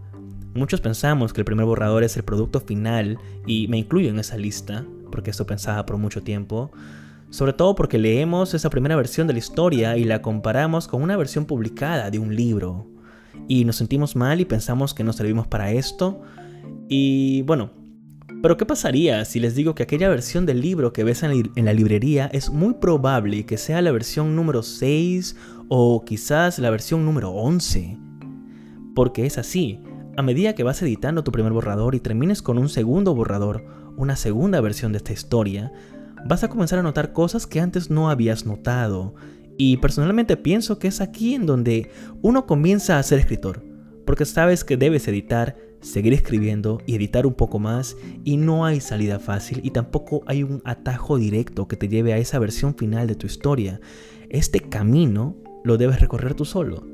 Muchos 0.54 0.82
pensamos 0.82 1.32
que 1.32 1.40
el 1.40 1.46
primer 1.46 1.66
borrador 1.66 2.04
es 2.04 2.18
el 2.18 2.24
producto 2.24 2.60
final 2.60 3.18
y 3.48 3.70
me 3.70 3.78
incluyo 3.78 4.10
en 4.10 4.20
esa 4.20 4.36
lista, 4.36 4.86
porque 5.10 5.30
esto 5.30 5.46
pensaba 5.46 5.86
por 5.86 5.98
mucho 5.98 6.22
tiempo, 6.22 6.70
sobre 7.30 7.54
todo 7.54 7.76
porque 7.76 7.98
leemos 7.98 8.54
esa 8.54 8.70
primera 8.70 8.98
versión 8.98 9.26
de 9.28 9.34
la 9.34 9.40
historia 9.40 9.96
y 9.96 10.04
la 10.04 10.22
comparamos 10.22 10.90
con 10.90 11.02
una 11.02 11.16
versión 11.16 11.46
publicada 11.46 12.12
de 12.12 12.20
un 12.20 12.36
libro. 12.36 12.88
Y 13.48 13.65
nos 13.65 13.77
sentimos 13.77 14.15
mal 14.15 14.41
y 14.41 14.46
pensamos 14.46 14.93
que 14.93 15.03
no 15.03 15.13
servimos 15.13 15.48
para 15.48 15.72
esto. 15.72 16.22
Y 16.88 17.41
bueno, 17.43 17.72
pero 18.41 18.55
¿qué 18.55 18.65
pasaría 18.65 19.25
si 19.25 19.39
les 19.39 19.53
digo 19.53 19.75
que 19.75 19.84
aquella 19.84 20.08
versión 20.08 20.46
del 20.46 20.62
libro 20.62 20.93
que 20.93 21.03
ves 21.03 21.24
en 21.24 21.65
la 21.65 21.74
librería 21.74 22.27
es 22.31 22.50
muy 22.50 22.75
probable 22.75 23.46
que 23.46 23.58
sea 23.58 23.81
la 23.81 23.91
versión 23.91 24.36
número 24.36 24.63
6 24.63 25.36
o 25.67 26.05
quizás 26.05 26.58
la 26.60 26.69
versión 26.69 27.05
número 27.05 27.31
11? 27.31 27.98
Porque 28.96 29.25
es 29.25 29.38
así, 29.38 29.81
a 30.15 30.22
medida 30.22 30.55
que 30.55 30.63
vas 30.63 30.81
editando 30.81 31.24
tu 31.24 31.31
primer 31.31 31.51
borrador 31.51 31.96
y 31.96 32.00
termines 32.00 32.41
con 32.41 32.58
un 32.58 32.69
segundo 32.69 33.13
borrador, 33.13 33.65
una 33.98 34.15
segunda 34.15 34.62
versión 34.62 34.93
de 34.93 34.98
esta 35.00 35.13
historia, 35.13 35.74
vas 36.25 36.43
a 36.43 36.50
comenzar 36.50 36.79
a 36.79 36.84
notar 36.84 37.12
cosas 37.12 37.46
que 37.46 37.60
antes 37.60 37.89
no 37.89 38.10
habías 38.10 38.46
notado. 38.46 39.15
Y 39.62 39.75
personalmente 39.75 40.38
pienso 40.38 40.80
que 40.80 40.88
es 40.88 41.01
aquí 41.01 41.36
en 41.36 41.46
donde 41.46 41.92
uno 42.22 42.46
comienza 42.46 42.98
a 42.98 43.04
ser 43.04 43.20
escritor, 43.20 43.62
porque 44.06 44.24
sabes 44.24 44.63
que 44.63 44.78
debes 44.78 45.06
editar, 45.10 45.58
seguir 45.82 46.13
escribiendo 46.13 46.82
y 46.86 46.96
editar 46.96 47.28
un 47.28 47.34
poco 47.34 47.60
más 47.60 47.98
y 48.24 48.38
no 48.38 48.66
hay 48.66 48.80
salida 48.80 49.20
fácil 49.20 49.60
y 49.62 49.72
tampoco 49.72 50.22
hay 50.28 50.44
un 50.44 50.62
atajo 50.63 51.18
directo 51.18 51.68
que 51.68 51.75
te 51.75 51.89
lleve 51.89 52.13
a 52.13 52.18
esa 52.20 52.39
versión 52.39 52.74
final 52.74 53.06
de 53.06 53.16
tu 53.16 53.28
historia. 53.28 53.82
Este 54.30 54.62
camino 54.62 55.36
lo 55.66 55.78
debes 55.78 56.00
recorrer 56.00 56.36
tú 56.36 56.46
solo. 56.46 56.88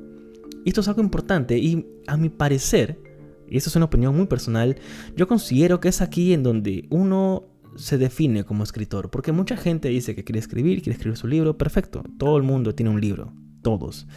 Y 0.66 0.70
esto 0.70 0.82
es 0.82 0.88
algo 0.88 1.04
importante 1.04 1.60
y 1.60 1.86
a 2.08 2.18
mi 2.18 2.30
parecer, 2.30 3.00
y 3.48 3.58
esto 3.58 3.70
es 3.70 3.76
una 3.76 3.86
opinión 3.86 4.18
muy 4.18 4.26
personal, 4.26 4.76
yo 5.16 5.28
considero 5.28 5.80
que 5.80 5.90
es 5.90 6.02
aquí 6.02 6.34
en 6.34 6.42
donde 6.42 6.88
uno 6.90 7.44
se 7.76 7.98
define 7.98 8.44
como 8.44 8.64
escritor, 8.64 9.10
porque 9.10 9.32
mucha 9.32 9.58
gente 9.58 9.90
dice 9.90 10.16
que 10.16 10.24
quiere 10.24 10.40
escribir, 10.40 10.82
quiere 10.82 10.96
escribir 10.96 11.18
su 11.18 11.28
libro, 11.28 11.58
perfecto, 11.58 12.04
todo 12.18 12.38
el 12.38 12.44
mundo 12.44 12.76
tiene 12.76 12.90
un 12.90 13.02
libro, 13.02 13.34
todos. 13.62 14.08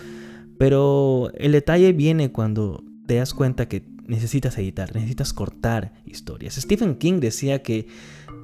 Pero 0.58 1.30
el 1.34 1.52
detalle 1.52 1.92
viene 1.92 2.32
cuando 2.32 2.84
te 3.06 3.16
das 3.16 3.34
cuenta 3.34 3.68
que 3.68 3.88
necesitas 4.06 4.56
editar, 4.58 4.94
necesitas 4.94 5.32
cortar 5.32 5.92
historias. 6.04 6.54
Stephen 6.54 6.96
King 6.96 7.20
decía 7.20 7.62
que 7.62 7.86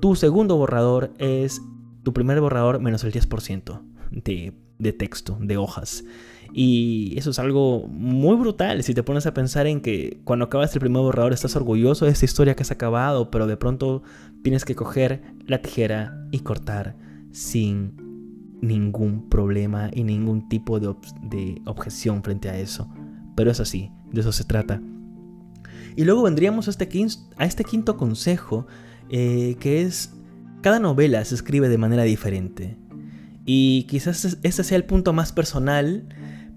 tu 0.01 0.15
segundo 0.15 0.57
borrador 0.57 1.13
es 1.19 1.61
tu 2.03 2.13
primer 2.13 2.41
borrador 2.41 2.81
menos 2.81 3.03
el 3.05 3.13
10% 3.13 3.81
de, 4.11 4.53
de 4.79 4.93
texto, 4.93 5.39
de 5.41 5.57
hojas. 5.57 6.05
Y 6.53 7.15
eso 7.17 7.31
es 7.31 7.39
algo 7.39 7.87
muy 7.89 8.37
brutal 8.37 8.83
si 8.83 8.95
te 8.95 9.03
pones 9.03 9.27
a 9.27 9.35
pensar 9.35 9.67
en 9.67 9.81
que 9.81 10.21
cuando 10.25 10.45
acabas 10.45 10.75
el 10.75 10.81
primer 10.81 11.03
borrador 11.03 11.33
estás 11.33 11.57
orgulloso 11.57 12.05
de 12.05 12.13
esta 12.13 12.25
historia 12.25 12.55
que 12.55 12.63
has 12.63 12.71
acabado, 12.71 13.31
pero 13.31 13.47
de 13.47 13.57
pronto 13.57 14.03
tienes 14.43 14.65
que 14.65 14.75
coger 14.75 15.23
la 15.47 15.63
tijera 15.63 16.27
y 16.31 16.41
cortar 16.41 16.97
sin 17.33 18.05
ningún 18.61 19.29
problema 19.29 19.91
y 19.93 20.05
ningún 20.05 20.49
tipo 20.49 20.81
de, 20.81 21.61
objeción 21.67 22.23
frente 22.23 22.49
a 22.49 22.59
eso. 22.59 22.89
Pero 23.37 23.51
es 23.51 23.61
así, 23.61 23.91
de 24.13 24.21
eso 24.21 24.33
se 24.33 24.45
trata. 24.45 24.81
Y 25.97 26.05
luego 26.05 26.23
vendríamos 26.23 26.69
a 26.69 26.71
este, 26.71 26.89
este 27.39 27.65
quinto 27.65 27.97
consejo, 27.97 28.67
eh, 29.11 29.57
que 29.61 29.83
es, 29.83 30.13
cada 30.63 30.79
novela 30.79 31.25
se 31.25 31.35
escribe 31.35 31.69
de 31.69 31.79
manera 31.79 32.05
diferente. 32.05 32.77
Y 33.45 33.85
quizás 33.85 34.39
ese 34.43 34.65
sea 34.65 34.77
el 34.77 34.85
punto 34.85 35.13
más 35.13 35.33
personal, 35.33 36.09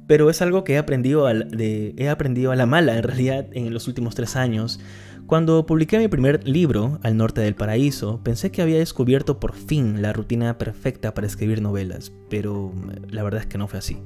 pero 0.07 0.29
es 0.29 0.41
algo 0.41 0.63
que 0.63 0.73
he 0.73 0.77
aprendido, 0.77 1.27
a, 1.27 1.33
he 1.33 2.09
aprendido 2.09 2.51
a 2.51 2.55
la 2.55 2.65
mala 2.65 2.97
en 2.97 3.03
realidad 3.03 3.47
en 3.51 3.73
los 3.73 3.87
últimos 3.87 4.15
tres 4.15 4.35
años. 4.35 4.79
Cuando 5.27 5.65
publiqué 5.65 5.99
mi 5.99 6.07
primer 6.07 6.47
libro, 6.47 6.99
Al 7.03 7.17
Norte 7.17 7.41
del 7.41 7.53
Paraíso, 7.53 8.21
pensé 8.23 8.49
que 8.49 8.61
había 8.61 8.77
descubierto 8.77 9.41
por 9.41 9.53
fin 9.53 10.01
la 10.01 10.13
rutina 10.13 10.57
perfecta 10.57 11.13
para 11.13 11.27
escribir 11.27 11.61
novelas, 11.61 12.13
pero 12.29 12.71
la 13.09 13.23
verdad 13.23 13.41
es 13.41 13.47
que 13.47 13.57
no 13.57 13.67
fue 13.67 13.79
así. 13.79 13.97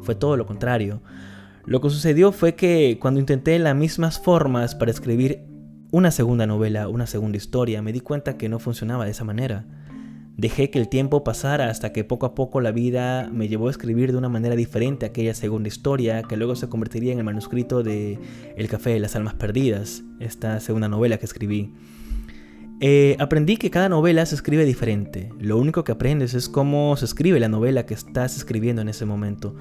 Fue 0.00 0.14
todo 0.14 0.38
lo 0.38 0.46
contrario. 0.46 1.02
Lo 1.66 1.82
que 1.82 1.90
sucedió 1.90 2.32
fue 2.32 2.54
que 2.54 2.98
cuando 2.98 3.20
intenté 3.20 3.58
las 3.58 3.76
mismas 3.76 4.18
formas 4.18 4.74
para 4.74 4.90
escribir 4.90 5.44
una 5.92 6.10
segunda 6.10 6.46
novela, 6.46 6.88
una 6.88 7.06
segunda 7.06 7.36
historia, 7.36 7.82
me 7.82 7.92
di 7.92 8.00
cuenta 8.00 8.38
que 8.38 8.48
no 8.48 8.58
funcionaba 8.58 9.04
de 9.04 9.10
esa 9.10 9.24
manera. 9.24 9.66
Dejé 10.40 10.70
que 10.70 10.78
el 10.78 10.88
tiempo 10.88 11.22
pasara 11.22 11.68
hasta 11.68 11.92
que 11.92 12.02
poco 12.02 12.24
a 12.24 12.34
poco 12.34 12.62
la 12.62 12.72
vida 12.72 13.28
me 13.30 13.46
llevó 13.46 13.68
a 13.68 13.70
escribir 13.70 14.10
de 14.10 14.16
una 14.16 14.30
manera 14.30 14.56
diferente 14.56 15.04
aquella 15.04 15.34
segunda 15.34 15.68
historia 15.68 16.22
que 16.22 16.38
luego 16.38 16.56
se 16.56 16.66
convertiría 16.70 17.12
en 17.12 17.18
el 17.18 17.24
manuscrito 17.24 17.82
de 17.82 18.18
El 18.56 18.66
café 18.66 18.88
de 18.88 19.00
las 19.00 19.14
almas 19.16 19.34
perdidas, 19.34 20.02
esta 20.18 20.58
segunda 20.60 20.88
novela 20.88 21.18
que 21.18 21.26
escribí. 21.26 21.74
Eh, 22.80 23.16
aprendí 23.18 23.58
que 23.58 23.68
cada 23.68 23.90
novela 23.90 24.24
se 24.24 24.34
escribe 24.34 24.64
diferente. 24.64 25.30
Lo 25.38 25.58
único 25.58 25.84
que 25.84 25.92
aprendes 25.92 26.32
es 26.32 26.48
cómo 26.48 26.96
se 26.96 27.04
escribe 27.04 27.38
la 27.38 27.50
novela 27.50 27.84
que 27.84 27.92
estás 27.92 28.38
escribiendo 28.38 28.80
en 28.80 28.88
ese 28.88 29.04
momento. 29.04 29.54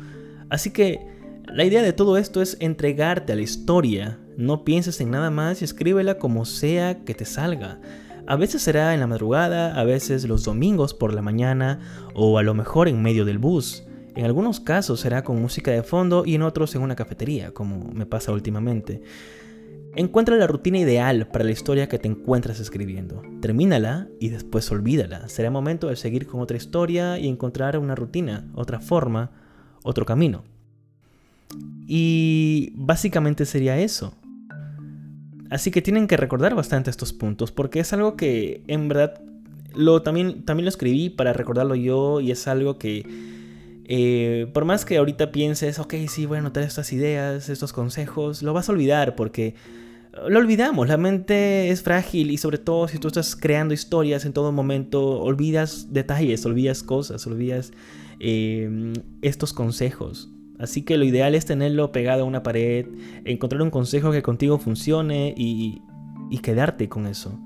Así 0.50 0.72
que 0.72 1.06
la 1.46 1.66
idea 1.66 1.82
de 1.82 1.92
todo 1.92 2.18
esto 2.18 2.42
es 2.42 2.56
entregarte 2.62 3.34
a 3.34 3.36
la 3.36 3.42
historia. 3.42 4.18
No 4.38 4.64
pienses 4.64 5.02
en 5.02 5.12
nada 5.12 5.30
más 5.30 5.62
y 5.62 5.66
escríbela 5.66 6.20
como 6.20 6.46
sea 6.46 7.04
que 7.04 7.16
te 7.16 7.26
salga. 7.26 7.82
A 8.30 8.36
veces 8.36 8.62
será 8.62 8.94
en 8.94 9.00
la 9.00 9.08
madrugada, 9.08 9.74
a 9.74 9.84
veces 9.84 10.24
los 10.26 10.44
domingos 10.44 10.94
por 10.94 11.16
la 11.16 11.24
mañana 11.24 11.80
o 12.14 12.38
a 12.38 12.44
lo 12.44 12.54
mejor 12.54 12.88
en 12.88 13.02
medio 13.02 13.26
del 13.26 13.40
bus. 13.40 13.86
En 14.16 14.24
algunos 14.24 14.60
casos 14.60 15.00
será 15.00 15.24
con 15.24 15.42
música 15.42 15.72
de 15.72 15.82
fondo 15.82 16.22
y 16.28 16.36
en 16.36 16.44
otros 16.44 16.76
en 16.76 16.84
una 16.84 16.96
cafetería, 16.96 17.56
como 17.56 17.92
me 17.92 18.06
pasa 18.06 18.32
últimamente. 18.32 19.02
Encuentra 19.96 20.36
la 20.36 20.46
rutina 20.46 20.78
ideal 20.78 21.28
para 21.30 21.44
la 21.44 21.50
historia 21.50 21.90
que 21.90 21.98
te 21.98 22.08
encuentras 22.08 22.60
escribiendo. 22.60 23.24
Termínala 23.42 24.10
y 24.20 24.30
después 24.30 24.70
olvídala. 24.70 25.28
Será 25.28 25.50
momento 25.50 25.88
de 25.88 25.96
seguir 25.96 26.28
con 26.28 26.40
otra 26.40 26.58
historia 26.58 27.18
y 27.18 27.28
encontrar 27.28 27.80
una 27.80 27.96
rutina, 27.96 28.48
otra 28.54 28.80
forma, 28.80 29.32
otro 29.82 30.06
camino. 30.06 30.44
Y 31.88 32.74
básicamente 32.76 33.48
sería 33.48 33.80
eso. 33.80 34.14
Así 35.50 35.72
que 35.72 35.82
tienen 35.82 36.08
que 36.08 36.18
recordar 36.18 36.56
bastante 36.56 36.90
estos 36.90 37.14
puntos 37.14 37.52
porque 37.52 37.80
es 37.80 37.92
algo 37.94 38.16
que 38.16 38.62
en 38.68 38.88
verdad 38.88 39.22
lo, 39.76 40.02
también, 40.02 40.44
también 40.44 40.66
lo 40.66 40.70
escribí 40.70 41.10
para 41.10 41.34
recordarlo 41.34 41.76
yo 41.76 42.22
y 42.22 42.32
es 42.32 42.48
algo 42.48 42.78
que 42.78 43.06
Eh, 43.92 44.46
por 44.54 44.66
más 44.66 44.86
que 44.86 44.98
ahorita 44.98 45.32
pienses, 45.32 45.80
ok, 45.80 45.96
sí, 46.08 46.28
voy 46.28 46.38
a 46.38 46.42
anotar 46.42 46.62
estas 46.62 46.94
ideas, 46.94 47.50
estos 47.50 47.74
consejos, 47.74 48.44
lo 48.44 48.54
vas 48.54 48.70
a 48.70 48.72
olvidar 48.72 49.16
porque 49.16 49.56
lo 50.28 50.38
olvidamos, 50.38 50.88
la 50.88 50.98
mente 50.98 51.70
es 51.72 51.82
frágil 51.82 52.30
y 52.30 52.38
sobre 52.38 52.60
todo 52.60 52.88
si 52.88 53.00
tú 53.00 53.08
estás 53.08 53.36
creando 53.36 53.74
historias 53.74 54.26
en 54.26 54.34
todo 54.34 54.52
momento, 54.52 55.20
olvidas 55.20 55.88
detalles, 55.92 56.46
olvidas 56.46 56.84
cosas, 56.84 57.26
olvidas 57.26 57.72
eh, 58.20 58.94
estos 59.24 59.54
consejos. 59.54 60.30
Así 60.60 60.84
que 60.84 60.98
lo 60.98 61.06
ideal 61.06 61.36
es 61.36 61.46
tenerlo 61.46 61.92
pegado 61.92 62.24
a 62.24 62.26
una 62.26 62.44
pared, 62.44 62.86
encontrar 63.26 63.62
un 63.62 63.72
consejo 63.72 64.12
que 64.12 64.22
contigo 64.22 64.60
funcione 64.60 65.34
y, 65.36 65.82
quedarte 66.44 66.88
con 66.88 67.08
eso. 67.08 67.40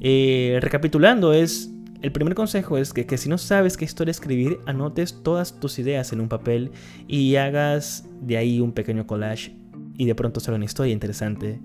Eh, 0.00 0.58
recapitulando, 0.60 1.32
es 1.32 1.70
el 2.02 2.12
primer 2.12 2.34
consejo 2.34 2.78
es 2.78 2.92
que, 2.92 3.16
si 3.16 3.28
no 3.28 3.38
sabes 3.38 3.76
qué 3.76 3.84
historia 3.84 4.10
escribir, 4.10 4.58
anotes 4.66 5.22
todas 5.22 5.58
tus 5.58 5.78
ideas 5.78 6.12
en 6.12 6.20
un 6.20 6.28
papel 6.28 6.70
y 7.08 7.36
hagas 7.36 8.04
de 8.20 8.36
ahí 8.36 8.60
un 8.60 8.72
pequeño 8.72 9.06
collage 9.06 9.56
y 9.96 10.04
de 10.04 10.14
pronto 10.14 10.40
sale 10.40 10.56
una 10.56 10.66
historia 10.66 10.92
interesante. 10.92 11.60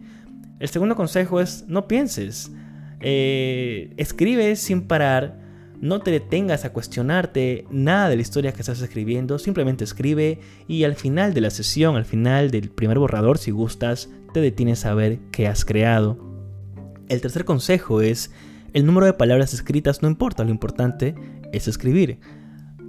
El 0.59 0.69
segundo 0.69 0.95
consejo 0.95 1.41
es 1.41 1.65
no 1.67 1.87
pienses, 1.87 2.51
eh, 3.01 3.93
escribe 3.97 4.55
sin 4.55 4.87
parar 4.87 5.40
no 5.81 5.99
te 5.99 6.11
detengas 6.11 6.63
a 6.63 6.71
cuestionarte 6.71 7.65
nada 7.71 8.07
de 8.07 8.15
la 8.15 8.21
historia 8.21 8.53
que 8.53 8.61
estás 8.61 8.81
escribiendo, 8.81 9.39
simplemente 9.39 9.83
escribe 9.83 10.39
y 10.67 10.83
al 10.83 10.95
final 10.95 11.33
de 11.33 11.41
la 11.41 11.49
sesión, 11.49 11.95
al 11.95 12.05
final 12.05 12.51
del 12.51 12.69
primer 12.69 12.99
borrador, 12.99 13.39
si 13.39 13.49
gustas, 13.49 14.09
te 14.31 14.41
detienes 14.41 14.85
a 14.85 14.93
ver 14.93 15.19
qué 15.31 15.47
has 15.47 15.65
creado. 15.65 16.19
El 17.09 17.19
tercer 17.19 17.45
consejo 17.45 18.01
es, 18.01 18.31
el 18.73 18.85
número 18.85 19.07
de 19.07 19.13
palabras 19.13 19.53
escritas 19.55 20.03
no 20.03 20.07
importa, 20.07 20.43
lo 20.43 20.51
importante 20.51 21.15
es 21.51 21.67
escribir. 21.67 22.19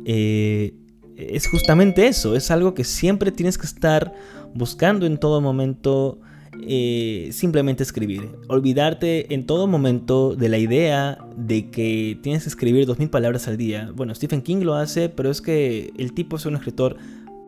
Eh, 0.05 0.75
es 1.17 1.49
justamente 1.49 2.07
eso, 2.07 2.37
es 2.37 2.51
algo 2.51 2.75
que 2.75 2.85
siempre 2.85 3.33
tienes 3.33 3.57
que 3.57 3.67
estar 3.67 4.13
buscando 4.55 5.07
en 5.07 5.17
todo 5.17 5.41
momento 5.41 6.21
eh, 6.61 7.31
simplemente 7.33 7.83
escribir. 7.83 8.31
Olvidarte 8.49 9.33
en 9.35 9.47
todo 9.47 9.67
momento 9.67 10.37
de 10.37 10.49
la 10.49 10.59
idea 10.59 11.19
de 11.37 11.71
que 11.71 12.19
tienes 12.23 12.43
que 12.43 12.51
escribir 12.51 12.87
2.000 12.87 13.11
palabras 13.11 13.49
al 13.49 13.57
día. 13.57 13.91
Bueno, 13.95 14.15
Stephen 14.15 14.43
King 14.43 14.59
lo 14.59 14.75
hace, 14.75 15.09
pero 15.09 15.31
es 15.31 15.41
que 15.41 15.93
el 15.97 16.13
tipo 16.13 16.37
es 16.37 16.47
un 16.47 16.55
escritor 16.55 16.97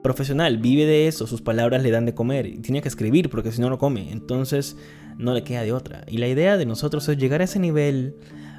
profesional, 0.03 0.59
vive 0.59 0.85
de 0.85 1.09
eso, 1.09 1.27
sus 1.27 1.41
palabras 1.41 1.83
le 1.83 1.91
dan 1.91 2.05
de 2.05 2.15
comer 2.15 2.47
y 2.47 2.59
tiene 2.59 2.83
que 2.83 2.89
escribir 2.89 3.31
porque 3.31 3.51
si 3.53 3.63
no 3.63 3.71
no 3.71 3.79
come, 3.79 4.13
entonces 4.13 4.77
no 5.17 5.33
le 5.33 5.45
queda 5.45 5.63
de 5.63 5.73
otra. 5.73 6.05
Y 6.07 6.19
la 6.19 6.29
idea 6.29 6.59
de 6.59 6.67
nosotros 6.67 7.09
es 7.09 7.17
llegar 7.17 7.41
a 7.41 7.45
ese 7.45 7.59
nivel, 7.59 8.15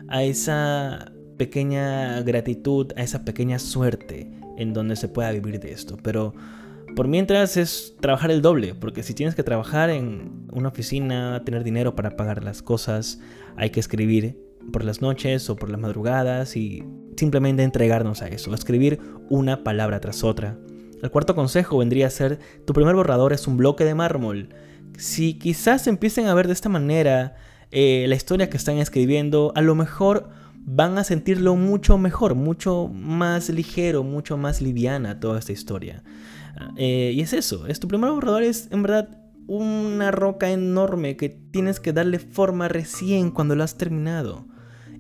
a 0.08 0.24
esa 0.24 1.12
pequeña 1.38 2.22
gratitud, 2.24 2.92
a 2.96 3.04
esa 3.04 3.26
pequeña 3.26 3.60
suerte 3.60 4.32
en 4.58 4.74
donde 4.74 4.96
se 4.96 5.08
pueda 5.08 5.32
vivir 5.32 5.60
de 5.60 5.72
esto. 5.72 5.98
Pero 6.02 6.34
por 6.96 7.08
mientras 7.08 7.58
es 7.58 7.96
trabajar 8.00 8.32
el 8.32 8.42
doble, 8.42 8.74
porque 8.74 9.04
si 9.04 9.14
tienes 9.14 9.36
que 9.36 9.44
trabajar 9.44 9.90
en 9.90 10.48
una 10.52 10.70
oficina, 10.70 11.44
tener 11.46 11.64
dinero 11.64 11.96
para 11.96 12.16
pagar 12.16 12.44
las 12.44 12.62
cosas, 12.62 13.20
hay 13.58 13.70
que 13.70 13.80
escribir 13.80 14.40
por 14.72 14.84
las 14.84 15.02
noches 15.02 15.50
o 15.50 15.56
por 15.56 15.70
las 15.70 15.80
madrugadas 15.80 16.56
y 16.56 16.84
simplemente 17.18 17.64
entregarnos 17.64 18.22
a 18.22 18.28
eso, 18.28 18.54
escribir 18.54 19.00
una 19.30 19.64
palabra 19.64 20.00
tras 20.00 20.24
otra. 20.24 20.58
El 21.02 21.12
cuarto 21.12 21.36
consejo 21.36 21.78
vendría 21.78 22.08
a 22.08 22.10
ser, 22.10 22.40
tu 22.66 22.74
primer 22.74 22.96
borrador 22.96 23.34
es 23.34 23.48
un 23.48 23.58
bloque 23.58 23.84
de 23.84 23.94
mármol. 23.94 24.50
Si 24.98 25.38
quizás 25.38 25.88
empiecen 25.88 26.28
a 26.28 26.34
ver 26.34 26.48
de 26.48 26.54
esta 26.54 26.70
manera 26.70 27.36
eh, 27.72 28.06
la 28.08 28.16
historia 28.16 28.50
que 28.50 28.58
están 28.58 28.78
escribiendo, 28.78 29.52
a 29.56 29.62
lo 29.62 29.76
mejor 29.76 30.30
van 30.66 30.98
a 30.98 31.04
sentirlo 31.04 31.56
mucho 31.56 31.98
mejor, 31.98 32.34
mucho 32.34 32.88
más 32.88 33.50
ligero, 33.50 34.04
mucho 34.04 34.36
más 34.36 34.62
liviana 34.62 35.20
toda 35.20 35.40
esta 35.40 35.52
historia. 35.52 36.04
Eh, 36.76 37.12
y 37.14 37.22
es 37.22 37.34
eso, 37.34 37.68
es 37.68 37.80
tu 37.80 37.88
primer 37.88 38.12
borrador 38.12 38.44
es 38.44 38.70
en 38.72 38.82
verdad 38.82 39.22
una 39.48 40.10
roca 40.12 40.50
enorme 40.50 41.18
que 41.18 41.30
tienes 41.30 41.80
que 41.80 41.94
darle 41.94 42.18
forma 42.18 42.68
recién 42.68 43.30
cuando 43.30 43.56
lo 43.56 43.64
has 43.64 43.78
terminado. 43.78 44.48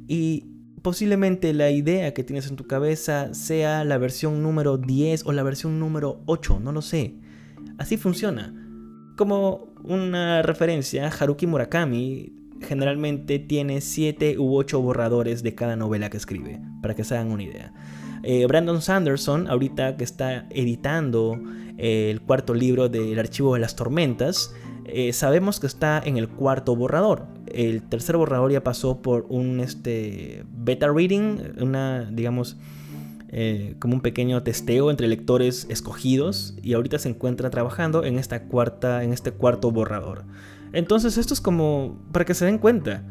Y 0.07 0.51
posiblemente 0.83 1.51
la 1.53 1.71
idea 1.71 2.13
que 2.13 2.23
tienes 2.23 2.47
en 2.47 2.57
tu 2.57 2.67
cabeza 2.67 3.33
sea 3.33 3.83
la 3.83 3.97
versión 3.97 4.43
número 4.43 4.77
10 4.77 5.25
o 5.25 5.31
la 5.31 5.41
versión 5.41 5.79
número 5.79 6.21
8, 6.27 6.59
no 6.59 6.71
lo 6.71 6.83
sé. 6.83 7.15
Así 7.79 7.97
funciona. 7.97 8.53
Como 9.17 9.73
una 9.83 10.43
referencia, 10.43 11.07
Haruki 11.07 11.47
Murakami 11.47 12.44
generalmente 12.65 13.39
tiene 13.39 13.79
7 13.81 14.37
u 14.39 14.55
8 14.55 14.81
borradores 14.81 15.43
de 15.43 15.55
cada 15.55 15.75
novela 15.75 16.09
que 16.09 16.17
escribe, 16.17 16.59
para 16.81 16.95
que 16.95 17.03
se 17.03 17.15
hagan 17.15 17.31
una 17.31 17.43
idea. 17.43 17.73
Eh, 18.27 18.47
Brandon 18.47 18.81
Sanderson, 18.81 19.47
ahorita 19.47 19.97
que 19.97 20.03
está 20.03 20.47
editando 20.49 21.39
eh, 21.77 22.09
el 22.09 22.21
cuarto 22.21 22.55
libro 22.55 22.89
del 22.89 23.19
Archivo 23.19 23.53
de 23.53 23.59
las 23.59 23.75
Tormentas, 23.75 24.51
eh, 24.85 25.13
sabemos 25.13 25.59
que 25.59 25.67
está 25.67 26.01
en 26.03 26.17
el 26.17 26.27
cuarto 26.27 26.75
borrador. 26.75 27.27
El 27.45 27.83
tercer 27.83 28.17
borrador 28.17 28.51
ya 28.51 28.63
pasó 28.63 29.01
por 29.03 29.27
un 29.29 29.59
este, 29.59 30.43
beta 30.49 30.87
reading, 30.91 31.37
una, 31.61 32.09
digamos, 32.11 32.57
como 33.79 33.95
un 33.95 34.01
pequeño 34.01 34.41
testeo 34.43 34.89
entre 34.89 35.09
lectores 35.09 35.67
escogidos 35.69 36.55
y 36.63 36.71
ahorita 36.71 36.99
se 36.99 37.09
encuentra 37.09 37.49
trabajando 37.49 38.05
en 38.05 38.17
esta 38.17 38.43
cuarta, 38.43 39.03
en 39.03 39.11
este 39.11 39.31
cuarto 39.31 39.71
borrador. 39.71 40.23
Entonces 40.75 41.17
esto 41.17 41.33
es 41.33 41.41
como 41.41 41.97
para 42.11 42.25
que 42.25 42.33
se 42.33 42.45
den 42.45 42.57
cuenta. 42.57 43.03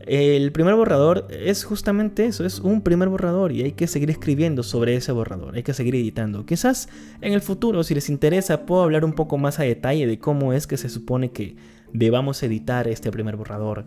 El 0.00 0.52
primer 0.52 0.76
borrador 0.76 1.26
es 1.30 1.64
justamente 1.64 2.26
eso, 2.26 2.44
es 2.44 2.60
un 2.60 2.82
primer 2.82 3.08
borrador 3.08 3.50
y 3.50 3.62
hay 3.62 3.72
que 3.72 3.88
seguir 3.88 4.08
escribiendo 4.08 4.62
sobre 4.62 4.94
ese 4.94 5.10
borrador, 5.10 5.56
hay 5.56 5.64
que 5.64 5.74
seguir 5.74 5.96
editando. 5.96 6.46
Quizás 6.46 6.88
en 7.20 7.32
el 7.32 7.40
futuro, 7.40 7.82
si 7.82 7.94
les 7.94 8.08
interesa, 8.08 8.66
puedo 8.66 8.82
hablar 8.82 9.04
un 9.04 9.14
poco 9.14 9.36
más 9.36 9.58
a 9.58 9.64
detalle 9.64 10.06
de 10.06 10.20
cómo 10.20 10.52
es 10.52 10.68
que 10.68 10.76
se 10.76 10.88
supone 10.90 11.32
que 11.32 11.56
debamos 11.92 12.40
editar 12.44 12.86
este 12.86 13.10
primer 13.10 13.34
borrador. 13.36 13.86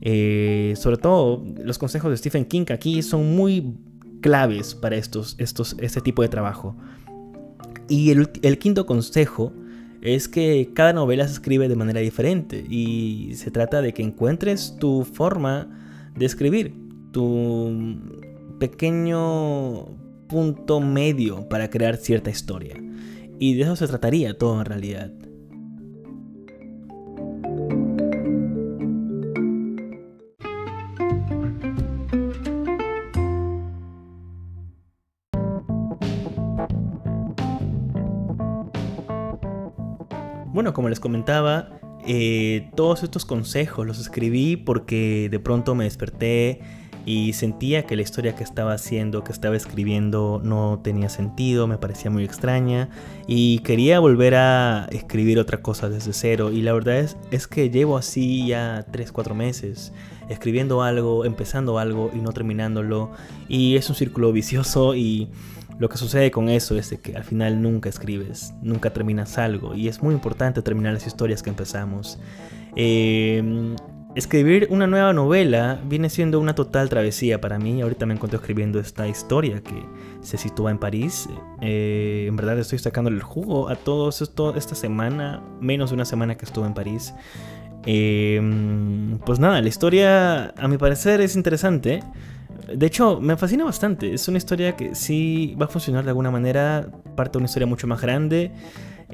Eh, 0.00 0.74
sobre 0.76 0.96
todo, 0.96 1.44
los 1.62 1.78
consejos 1.78 2.10
de 2.10 2.16
Stephen 2.16 2.46
King 2.46 2.64
aquí 2.70 3.02
son 3.02 3.36
muy 3.36 3.76
claves 4.20 4.74
para 4.74 4.96
estos, 4.96 5.36
estos, 5.38 5.76
este 5.78 6.00
tipo 6.00 6.22
de 6.22 6.28
trabajo. 6.28 6.74
Y 7.88 8.10
el, 8.10 8.30
el 8.42 8.58
quinto 8.58 8.84
consejo 8.84 9.52
es 10.02 10.28
que 10.28 10.70
cada 10.74 10.92
novela 10.92 11.26
se 11.26 11.34
escribe 11.34 11.68
de 11.68 11.76
manera 11.76 12.00
diferente 12.00 12.64
y 12.68 13.32
se 13.36 13.50
trata 13.50 13.80
de 13.80 13.94
que 13.94 14.02
encuentres 14.02 14.76
tu 14.78 15.04
forma 15.04 15.68
de 16.16 16.26
escribir, 16.26 16.74
tu 17.12 17.96
pequeño 18.58 19.86
punto 20.28 20.80
medio 20.80 21.48
para 21.48 21.70
crear 21.70 21.96
cierta 21.96 22.30
historia. 22.30 22.74
Y 23.38 23.54
de 23.54 23.62
eso 23.62 23.76
se 23.76 23.86
trataría 23.86 24.36
todo 24.36 24.58
en 24.60 24.66
realidad. 24.66 25.12
Como 40.72 40.88
les 40.88 41.00
comentaba, 41.00 41.68
eh, 42.06 42.70
todos 42.74 43.02
estos 43.02 43.24
consejos 43.24 43.86
los 43.86 43.98
escribí 44.00 44.56
porque 44.56 45.28
de 45.30 45.38
pronto 45.38 45.74
me 45.74 45.84
desperté 45.84 46.60
y 47.04 47.32
sentía 47.32 47.84
que 47.84 47.96
la 47.96 48.02
historia 48.02 48.36
que 48.36 48.44
estaba 48.44 48.74
haciendo, 48.74 49.24
que 49.24 49.32
estaba 49.32 49.56
escribiendo, 49.56 50.40
no 50.44 50.80
tenía 50.84 51.08
sentido, 51.08 51.66
me 51.66 51.76
parecía 51.76 52.10
muy 52.10 52.24
extraña 52.24 52.90
y 53.26 53.58
quería 53.60 53.98
volver 53.98 54.36
a 54.36 54.86
escribir 54.92 55.38
otra 55.38 55.62
cosa 55.62 55.88
desde 55.88 56.12
cero. 56.12 56.52
Y 56.52 56.62
la 56.62 56.72
verdad 56.72 56.98
es, 56.98 57.16
es 57.30 57.48
que 57.48 57.70
llevo 57.70 57.96
así 57.96 58.46
ya 58.46 58.86
3-4 58.92 59.34
meses 59.34 59.92
escribiendo 60.28 60.82
algo, 60.82 61.24
empezando 61.24 61.78
algo 61.78 62.10
y 62.14 62.18
no 62.18 62.32
terminándolo. 62.32 63.10
Y 63.48 63.76
es 63.76 63.88
un 63.88 63.96
círculo 63.96 64.32
vicioso 64.32 64.94
y 64.94 65.28
lo 65.82 65.88
que 65.88 65.98
sucede 65.98 66.30
con 66.30 66.48
eso 66.48 66.76
es 66.78 66.96
que 67.02 67.16
al 67.16 67.24
final 67.24 67.60
nunca 67.60 67.88
escribes, 67.88 68.54
nunca 68.62 68.92
terminas 68.92 69.36
algo 69.36 69.74
y 69.74 69.88
es 69.88 70.00
muy 70.00 70.14
importante 70.14 70.62
terminar 70.62 70.92
las 70.92 71.08
historias 71.08 71.42
que 71.42 71.50
empezamos. 71.50 72.20
Em, 72.76 73.74
escribir 74.14 74.68
una 74.70 74.86
nueva 74.86 75.12
novela 75.12 75.80
viene 75.84 76.08
siendo 76.08 76.38
una 76.38 76.54
total 76.54 76.88
travesía 76.88 77.40
para 77.40 77.58
mí. 77.58 77.82
Ahorita 77.82 78.06
me 78.06 78.14
encuentro 78.14 78.38
escribiendo 78.38 78.78
esta 78.78 79.08
historia 79.08 79.60
que 79.60 79.84
se 80.20 80.38
sitúa 80.38 80.70
en 80.70 80.78
París. 80.78 81.28
Eh, 81.60 82.26
en 82.28 82.36
verdad 82.36 82.60
estoy 82.60 82.78
sacándole 82.78 83.16
el 83.16 83.24
jugo 83.24 83.68
a 83.68 83.74
todo 83.74 84.08
esto 84.08 84.54
esta 84.54 84.76
semana, 84.76 85.42
menos 85.60 85.90
de 85.90 85.94
una 85.94 86.04
semana 86.04 86.36
que 86.36 86.44
estuve 86.44 86.68
en 86.68 86.74
París. 86.74 87.12
Em, 87.86 89.18
pues 89.26 89.40
nada, 89.40 89.60
la 89.60 89.68
historia 89.68 90.50
a 90.50 90.68
mi 90.68 90.78
parecer 90.78 91.20
es 91.20 91.34
interesante. 91.34 92.04
De 92.74 92.86
hecho, 92.86 93.20
me 93.20 93.36
fascina 93.36 93.64
bastante. 93.64 94.14
Es 94.14 94.28
una 94.28 94.38
historia 94.38 94.76
que 94.76 94.94
sí 94.94 95.56
va 95.60 95.66
a 95.66 95.68
funcionar 95.68 96.04
de 96.04 96.10
alguna 96.10 96.30
manera. 96.30 96.88
Parte 97.16 97.32
de 97.32 97.38
una 97.38 97.46
historia 97.46 97.66
mucho 97.66 97.86
más 97.86 98.00
grande. 98.00 98.52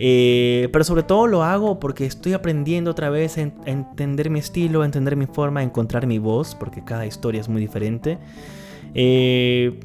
Eh, 0.01 0.69
pero 0.73 0.85
sobre 0.85 1.03
todo 1.03 1.27
lo 1.27 1.43
hago 1.43 1.81
porque 1.81 2.07
estoy 2.07 2.33
aprendiendo 2.33 2.93
otra 2.93 3.11
vez 3.11 3.37
a, 3.37 3.41
entender 3.41 4.31
mi 4.31 4.39
estilo, 4.39 4.83
a 4.83 4.85
entender 4.85 5.17
mi 5.17 5.27
forma, 5.27 5.61
a 5.61 5.63
encontrar 5.65 6.07
mi 6.07 6.19
voz, 6.19 6.55
porque 6.55 6.85
cada 6.85 7.05
historia 7.05 7.41
es 7.41 7.49
muy 7.49 7.61
diferente. 7.61 8.19
Eh, 8.95 9.81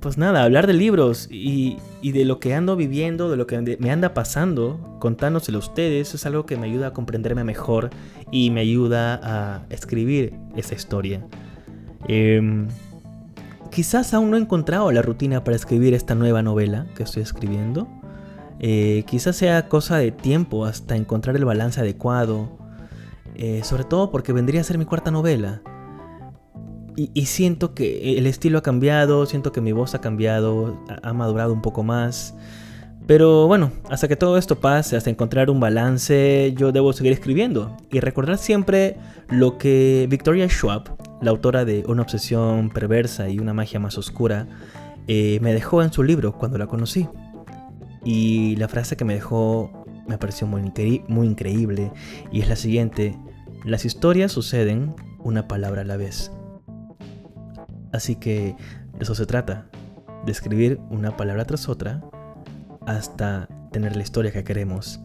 pues 0.00 0.16
nada, 0.16 0.42
hablar 0.44 0.66
de 0.66 0.72
libros 0.72 1.28
y, 1.30 1.76
de 2.02 2.24
lo 2.24 2.40
que 2.40 2.54
ando 2.54 2.74
viviendo, 2.74 3.30
de 3.30 3.36
lo 3.36 3.46
que 3.46 3.76
me 3.78 3.90
anda 3.90 4.14
pasando, 4.14 4.96
contándoselo 4.98 5.58
a 5.58 5.60
ustedes, 5.60 6.14
es 6.14 6.24
algo 6.24 6.46
que 6.46 6.56
me 6.56 6.66
ayuda 6.66 6.88
a 6.88 6.92
comprenderme 6.94 7.44
mejor 7.44 7.90
y 8.32 8.50
me 8.50 8.60
ayuda 8.60 9.20
a 9.22 9.66
escribir 9.68 10.32
esa 10.56 10.74
historia. 10.74 11.26
Em, 12.12 12.66
quizás 13.70 14.12
aún 14.14 14.32
no 14.32 14.36
he 14.36 14.40
encontrado 14.40 14.90
la 14.90 15.00
rutina 15.00 15.44
para 15.44 15.54
escribir 15.54 15.94
esta 15.94 16.16
nueva 16.16 16.42
novela 16.42 16.88
que 16.96 17.04
estoy 17.04 17.22
escribiendo. 17.22 17.86
Eh, 18.58 19.04
quizás 19.06 19.36
sea 19.36 19.68
cosa 19.68 19.98
de 19.98 20.10
tiempo 20.10 20.64
hasta 20.64 20.96
encontrar 20.96 21.36
el 21.36 21.44
balance 21.44 21.80
adecuado. 21.80 22.58
Eh, 23.36 23.60
sobre 23.62 23.84
todo 23.84 24.10
porque 24.10 24.32
vendría 24.32 24.60
a 24.60 24.64
ser 24.64 24.76
mi 24.76 24.86
cuarta 24.86 25.12
novela. 25.12 25.62
Y, 26.96 27.26
siento 27.26 27.74
que 27.74 28.18
el 28.18 28.26
estilo 28.26 28.58
ha 28.58 28.62
cambiado, 28.62 29.24
siento 29.24 29.52
que 29.52 29.60
mi 29.60 29.72
voz 29.72 29.94
ha 29.94 30.00
cambiado, 30.00 30.84
ha 31.02 31.12
madurado 31.12 31.52
un 31.52 31.62
poco 31.62 31.84
más. 31.84 32.34
Pero 33.06 33.46
bueno, 33.48 33.72
hasta 33.88 34.06
que 34.06 34.16
todo 34.16 34.38
esto 34.38 34.60
pase, 34.60 34.96
hasta 34.96 35.10
encontrar 35.10 35.50
un 35.50 35.58
balance, 35.58 36.54
yo 36.56 36.70
debo 36.70 36.92
seguir 36.92 37.12
escribiendo 37.12 37.76
y 37.90 38.00
recordar 38.00 38.38
siempre 38.38 38.96
lo 39.28 39.58
que 39.58 40.06
Victoria 40.08 40.48
Schwab, 40.48 40.96
la 41.20 41.30
autora 41.30 41.64
de 41.64 41.84
Una 41.88 42.02
obsesión 42.02 42.70
perversa 42.70 43.28
y 43.28 43.38
una 43.38 43.52
magia 43.52 43.80
más 43.80 43.98
oscura, 43.98 44.46
eh, 45.08 45.38
me 45.42 45.52
dejó 45.52 45.82
en 45.82 45.92
su 45.92 46.02
libro 46.02 46.32
cuando 46.38 46.58
la 46.58 46.66
conocí. 46.66 47.08
Y 48.04 48.56
la 48.56 48.68
frase 48.68 48.96
que 48.96 49.04
me 49.04 49.14
dejó 49.14 49.84
me 50.06 50.18
pareció 50.18 50.46
muy, 50.46 50.72
muy 51.08 51.26
increíble 51.26 51.92
y 52.32 52.40
es 52.40 52.48
la 52.48 52.56
siguiente, 52.56 53.16
las 53.64 53.84
historias 53.84 54.32
suceden 54.32 54.94
una 55.18 55.48
palabra 55.48 55.82
a 55.82 55.84
la 55.84 55.96
vez. 55.96 56.32
Así 57.92 58.16
que 58.16 58.56
de 58.94 59.00
eso 59.00 59.14
se 59.14 59.26
trata, 59.26 59.66
de 60.24 60.32
escribir 60.32 60.80
una 60.90 61.16
palabra 61.16 61.44
tras 61.44 61.68
otra 61.68 62.02
hasta 62.86 63.48
tener 63.72 63.96
la 63.96 64.02
historia 64.02 64.32
que 64.32 64.44
queremos. 64.44 65.00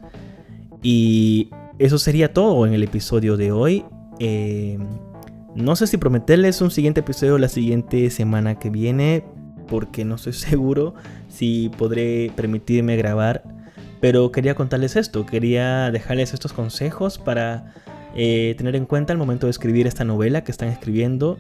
Y 0.82 1.50
eso 1.80 1.98
sería 1.98 2.34
todo 2.34 2.66
en 2.66 2.74
el 2.74 2.84
episodio 2.84 3.38
de 3.38 3.52
hoy. 3.52 3.86
Eh, 4.20 4.78
no 5.56 5.76
sé 5.76 5.88
si 5.88 5.98
prometerles 5.98 6.62
un 6.62 6.72
siguiente 6.72 7.02
episodio 7.02 7.38
la 7.38 7.50
siguiente 7.50 8.10
semana 8.10 8.60
que 8.60 8.70
viene, 8.70 9.24
porque 9.68 10.06
no 10.06 10.16
estoy 10.16 10.34
seguro 10.34 10.94
si 11.30 11.70
podré 11.78 12.32
permitirme 12.36 12.98
grabar. 12.98 13.44
Pero 14.02 14.32
quería 14.32 14.56
contarles 14.56 14.96
esto, 14.96 15.26
quería 15.26 15.90
dejarles 15.92 16.34
estos 16.34 16.54
consejos 16.54 17.18
para 17.18 17.74
eh, 18.16 18.54
tener 18.58 18.76
en 18.76 18.86
cuenta 18.86 19.14
al 19.14 19.18
momento 19.18 19.48
de 19.48 19.52
escribir 19.52 19.88
esta 19.88 20.04
novela 20.04 20.44
que 20.44 20.52
están 20.52 20.70
escribiendo 20.70 21.40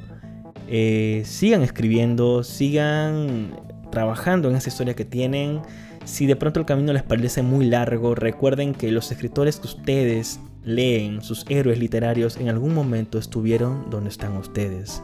eh, 0.67 1.21
sigan 1.25 1.61
escribiendo, 1.61 2.43
sigan 2.43 3.55
trabajando 3.91 4.49
en 4.49 4.55
esa 4.55 4.69
historia 4.69 4.95
que 4.95 5.05
tienen. 5.05 5.61
Si 6.05 6.27
de 6.27 6.35
pronto 6.35 6.59
el 6.59 6.65
camino 6.67 6.93
les 6.93 7.03
parece 7.03 7.41
muy 7.41 7.65
largo, 7.65 8.13
recuerden 8.13 8.73
que 8.73 8.91
los 8.91 9.11
escritores 9.11 9.59
que 9.59 9.67
ustedes 9.67 10.39
leen, 10.63 11.21
sus 11.23 11.45
héroes 11.49 11.79
literarios, 11.79 12.37
en 12.37 12.47
algún 12.47 12.75
momento 12.75 13.17
estuvieron 13.17 13.89
donde 13.89 14.11
están 14.11 14.37
ustedes. 14.37 15.01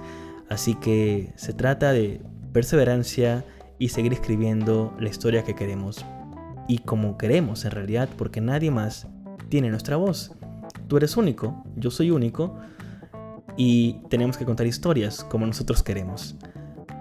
Así 0.47 0.75
que 0.75 1.33
se 1.35 1.53
trata 1.53 1.91
de 1.91 2.21
perseverancia 2.53 3.43
y 3.79 3.89
seguir 3.89 4.13
escribiendo 4.13 4.95
la 4.99 5.09
historia 5.09 5.43
que 5.43 5.55
queremos. 5.55 6.05
Y 6.67 6.77
como 6.77 7.17
queremos 7.17 7.65
en 7.65 7.71
realidad, 7.71 8.07
porque 8.15 8.39
nadie 8.39 8.69
más 8.69 9.07
tiene 9.49 9.69
nuestra 9.69 9.97
voz. 9.97 10.31
Tú 10.87 10.97
eres 10.97 11.17
único, 11.17 11.63
yo 11.75 11.89
soy 11.89 12.11
único, 12.11 12.59
y 13.57 13.97
tenemos 14.09 14.37
que 14.37 14.45
contar 14.45 14.67
historias 14.67 15.23
como 15.23 15.47
nosotros 15.47 15.81
queremos. 15.81 16.35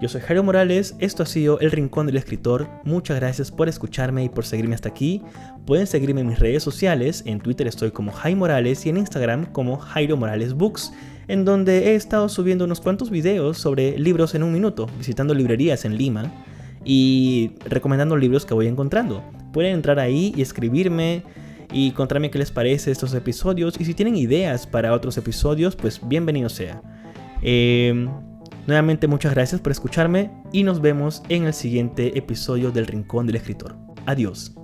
Yo 0.01 0.09
soy 0.09 0.21
Jairo 0.21 0.41
Morales, 0.41 0.95
esto 0.97 1.21
ha 1.21 1.27
sido 1.27 1.59
El 1.59 1.69
Rincón 1.69 2.07
del 2.07 2.17
Escritor, 2.17 2.67
muchas 2.83 3.19
gracias 3.19 3.51
por 3.51 3.69
escucharme 3.69 4.23
y 4.23 4.29
por 4.29 4.45
seguirme 4.45 4.73
hasta 4.73 4.89
aquí. 4.89 5.21
Pueden 5.67 5.85
seguirme 5.85 6.21
en 6.21 6.27
mis 6.27 6.39
redes 6.39 6.63
sociales, 6.63 7.21
en 7.27 7.39
Twitter 7.39 7.67
estoy 7.67 7.91
como 7.91 8.11
Jairo 8.11 8.39
Morales 8.39 8.83
y 8.87 8.89
en 8.89 8.97
Instagram 8.97 9.45
como 9.51 9.77
Jairo 9.77 10.17
Morales 10.17 10.55
Books, 10.55 10.91
en 11.27 11.45
donde 11.45 11.91
he 11.91 11.95
estado 11.95 12.29
subiendo 12.29 12.65
unos 12.65 12.81
cuantos 12.81 13.11
videos 13.11 13.59
sobre 13.59 13.95
libros 13.99 14.33
en 14.33 14.41
un 14.41 14.51
minuto, 14.51 14.87
visitando 14.97 15.35
librerías 15.35 15.85
en 15.85 15.95
Lima 15.95 16.33
y 16.83 17.51
recomendando 17.65 18.17
libros 18.17 18.43
que 18.43 18.55
voy 18.55 18.65
encontrando. 18.65 19.23
Pueden 19.53 19.75
entrar 19.75 19.99
ahí 19.99 20.33
y 20.35 20.41
escribirme 20.41 21.21
y 21.71 21.91
contarme 21.91 22.31
qué 22.31 22.39
les 22.39 22.49
parece 22.49 22.89
estos 22.89 23.13
episodios 23.13 23.79
y 23.79 23.85
si 23.85 23.93
tienen 23.93 24.15
ideas 24.15 24.65
para 24.65 24.93
otros 24.93 25.15
episodios, 25.19 25.75
pues 25.75 26.01
bienvenido 26.03 26.49
sea. 26.49 26.81
Em, 27.43 28.09
nuevamente 28.67 29.07
muchas 29.07 29.33
gracias 29.33 29.61
por 29.61 29.71
escucharme 29.71 30.31
y 30.51 30.63
nos 30.63 30.81
vemos 30.81 31.23
en 31.29 31.45
el 31.45 31.53
siguiente 31.53 32.17
episodio 32.17 32.71
del 32.71 32.87
Rincón 32.87 33.27
del 33.27 33.37
Escritor. 33.37 33.75
Adiós. 34.05 34.55